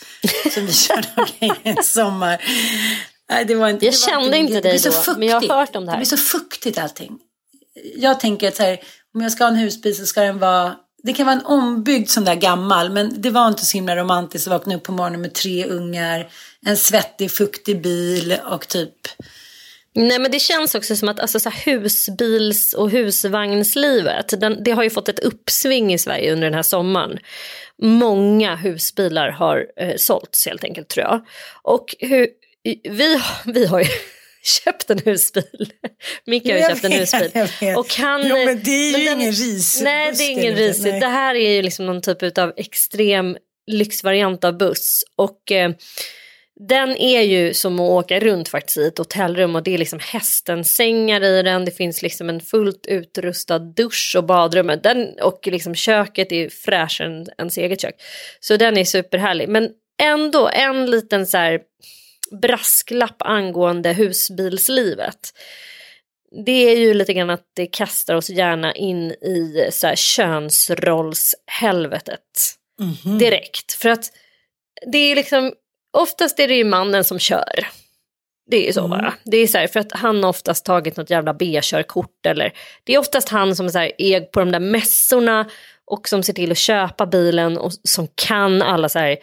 [0.54, 2.42] som vi körde omkring en sommar.
[3.30, 5.42] Nej, det var inte, Jag det var kände inte det dig så då, men jag
[5.42, 5.98] har hört om det här.
[5.98, 7.20] Det blir så fuktigt allting.
[7.96, 8.80] Jag tänker att så här,
[9.14, 12.10] om jag ska ha en husbil så ska den vara det kan vara en ombyggd
[12.10, 15.22] sån där gammal, men det var inte så himla romantiskt att vakna upp på morgonen
[15.22, 16.28] med tre ungar,
[16.66, 19.08] en svettig, fuktig bil och typ
[19.96, 24.72] Nej men det känns också som att alltså, så här, husbils och husvagnslivet, den, det
[24.72, 27.20] har ju fått ett uppsving i Sverige under den här sommaren.
[27.82, 31.26] Många husbilar har eh, sålts helt enkelt tror jag.
[31.62, 32.28] Och hur,
[32.84, 33.88] vi, vi har ju
[34.64, 35.74] köpt en husbil.
[36.26, 37.32] Micke har ju köpt en husbil.
[37.78, 41.00] Och han, Jo, men det är ju den- ingen risbuss, Nej det är ingen nej.
[41.00, 43.38] Det här är ju liksom någon typ av extrem
[43.72, 45.04] lyxvariant av buss.
[45.16, 45.72] Och eh,
[46.70, 50.00] den är ju som att åka runt faktiskt i ett hotellrum och det är liksom
[50.02, 51.66] hästensängar i den.
[51.66, 54.84] Det finns liksom en fullt utrustad dusch och badrummet.
[54.84, 57.96] Den, och liksom köket är fräschare än ens eget kök.
[58.40, 59.50] Så den är superhärlig.
[59.50, 59.70] Men
[60.02, 61.60] ändå en liten så här
[62.42, 65.34] brasklapp angående husbilslivet.
[66.46, 72.20] Det är ju lite grann att det kastar oss gärna in i så här könsrollshelvetet
[73.20, 73.74] direkt.
[73.74, 74.12] För att
[74.92, 75.54] det är liksom,
[75.98, 77.68] oftast är det ju mannen som kör.
[78.46, 79.14] Det är ju så bara.
[79.24, 82.54] Det är så här, för att han har oftast tagit något jävla B-körkort eller
[82.84, 85.50] det är oftast han som så här, är på de där mässorna
[85.86, 89.18] och som ser till att köpa bilen och som kan alla så här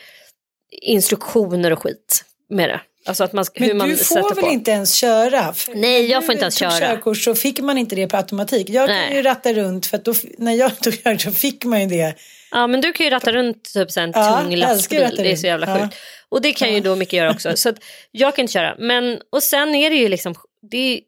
[0.82, 2.80] instruktioner och skit med det.
[3.06, 4.50] Alltså att man, Men man du får väl på.
[4.50, 5.52] inte ens köra?
[5.52, 6.70] För Nej, jag får inte ens köra.
[6.70, 8.68] körkort så fick man inte det på automatik.
[8.68, 9.14] Jag kan Nej.
[9.16, 12.14] ju ratta runt för att då, när jag tog körkort så fick man ju det.
[12.50, 15.14] Ja men du kan ju ratta runt typ så en Ja, tung lastbil.
[15.16, 15.82] Det är så jävla Ja.
[15.84, 15.96] sjukt.
[16.28, 17.56] Och det kan ju då mycket göra också.
[17.56, 17.76] Så att
[18.10, 18.74] jag kan inte köra.
[18.78, 20.34] Men och sen är det ju liksom,
[20.70, 21.00] det är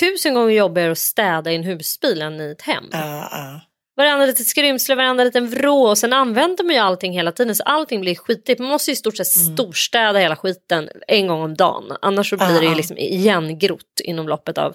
[0.00, 2.84] tusen gånger jobbigare att städa i en husbil än i ett hem.
[2.92, 3.60] Ja, ja.
[3.98, 7.62] Varenda litet skrymsle, varenda liten vrå och sen använder man ju allting hela tiden så
[7.62, 8.58] allting blir skitigt.
[8.60, 9.56] Man måste ju i stort sett Mm.
[9.56, 11.96] storstäda hela skiten en gång om dagen.
[12.02, 12.74] Annars så blir det ju Ja.
[12.74, 14.74] liksom igengrott inom loppet av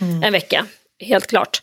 [0.00, 0.22] Mm.
[0.22, 0.66] en vecka.
[1.00, 1.62] Helt klart.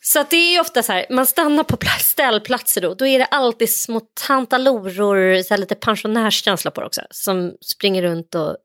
[0.00, 3.18] Så det är ju ofta så här, man stannar på pla- ställplatser då, då är
[3.18, 8.56] det alltid små tantaloror, så lite pensionärskänsla på det också, som springer runt och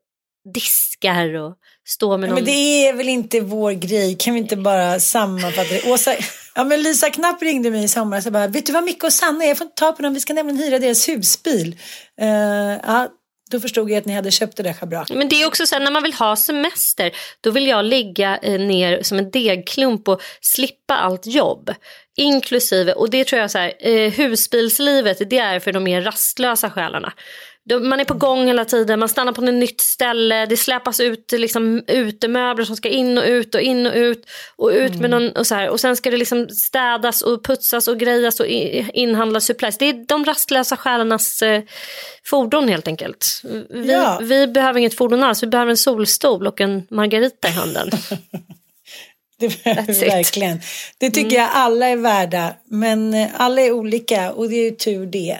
[0.54, 1.54] diskar och
[1.86, 2.34] står med någon...
[2.34, 4.16] men det är väl inte vår grej.
[4.18, 5.90] Kan vi inte bara sammanfatta det?
[5.92, 6.14] Åsa,
[6.54, 9.12] ja, men Lisa Knapp ringde mig i somras och bara, vet du vad Micke och
[9.12, 9.48] Sanna är?
[9.48, 11.76] Jag får inte ta på dem, vi ska nämligen hyra deras husbil.
[12.22, 12.28] Uh,
[12.82, 13.08] ja,
[13.50, 15.16] då förstod jag att ni hade köpt det där schabraket.
[15.16, 18.36] Men det är också så här, när man vill ha semester, då vill jag ligga
[18.36, 21.74] eh, ner som en degklump och slippa allt jobb.
[22.16, 26.70] Inklusive, och det tror jag så här, eh, husbilslivet, det är för de mer rastlösa
[26.70, 27.12] själarna
[27.70, 31.32] man är på gång hela tiden, man stannar på ett nytt ställe, det släpas ut
[31.32, 34.26] liksom, utemöbler som ska in och ut och in och ut.
[34.56, 35.00] Och ut mm.
[35.00, 35.68] med någon, och, så här.
[35.68, 39.78] och sen ska det liksom städas och putsas och grejas och inhandlas supplies.
[39.78, 41.62] Det är de rastlösa själarnas eh,
[42.24, 43.42] fordon helt enkelt.
[43.70, 44.18] Vi, ja.
[44.22, 47.90] vi behöver inget fordon alls, vi behöver en solstol och en margarita i handen.
[49.38, 50.60] Det verkligen.
[50.98, 51.42] Det tycker mm.
[51.42, 52.54] jag alla är värda.
[52.64, 55.38] Men eh, alla är olika och det är ju tur det.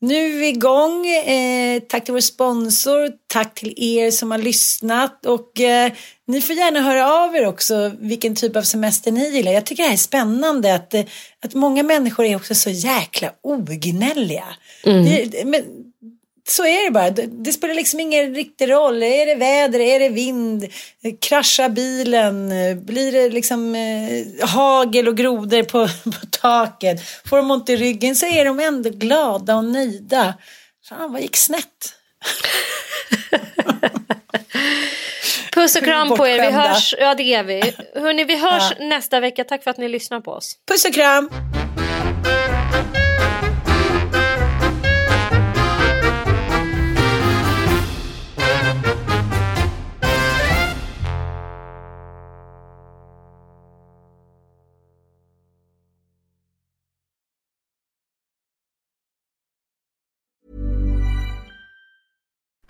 [0.00, 1.06] Nu är vi igång.
[1.06, 3.10] Eh, tack till vår sponsor.
[3.26, 5.26] Tack till er som har lyssnat.
[5.26, 5.92] Och eh,
[6.26, 9.52] ni får gärna höra av er också vilken typ av semester ni gillar.
[9.52, 11.04] Jag tycker det här är spännande att, eh,
[11.44, 14.44] att många människor är också så jäkla ognälliga.
[14.84, 15.04] Mm.
[15.04, 15.62] Det, men,
[16.50, 17.10] så är det bara.
[17.10, 19.02] Det spelar liksom ingen riktig roll.
[19.02, 20.66] Är det väder, är det vind,
[21.20, 22.48] kraschar bilen,
[22.84, 28.16] blir det liksom eh, hagel och grodor på, på taket, får de ont i ryggen
[28.16, 30.34] så är de ändå glada och nöjda.
[30.88, 31.92] Fan, vad gick snett?
[35.54, 36.40] Puss och kram på er.
[36.40, 36.94] Vi hörs.
[36.98, 37.74] Ja, det är vi.
[37.94, 38.86] Hörrni, vi hörs ja.
[38.86, 39.44] nästa vecka.
[39.44, 40.52] Tack för att ni lyssnar på oss.
[40.68, 41.30] Puss och kram.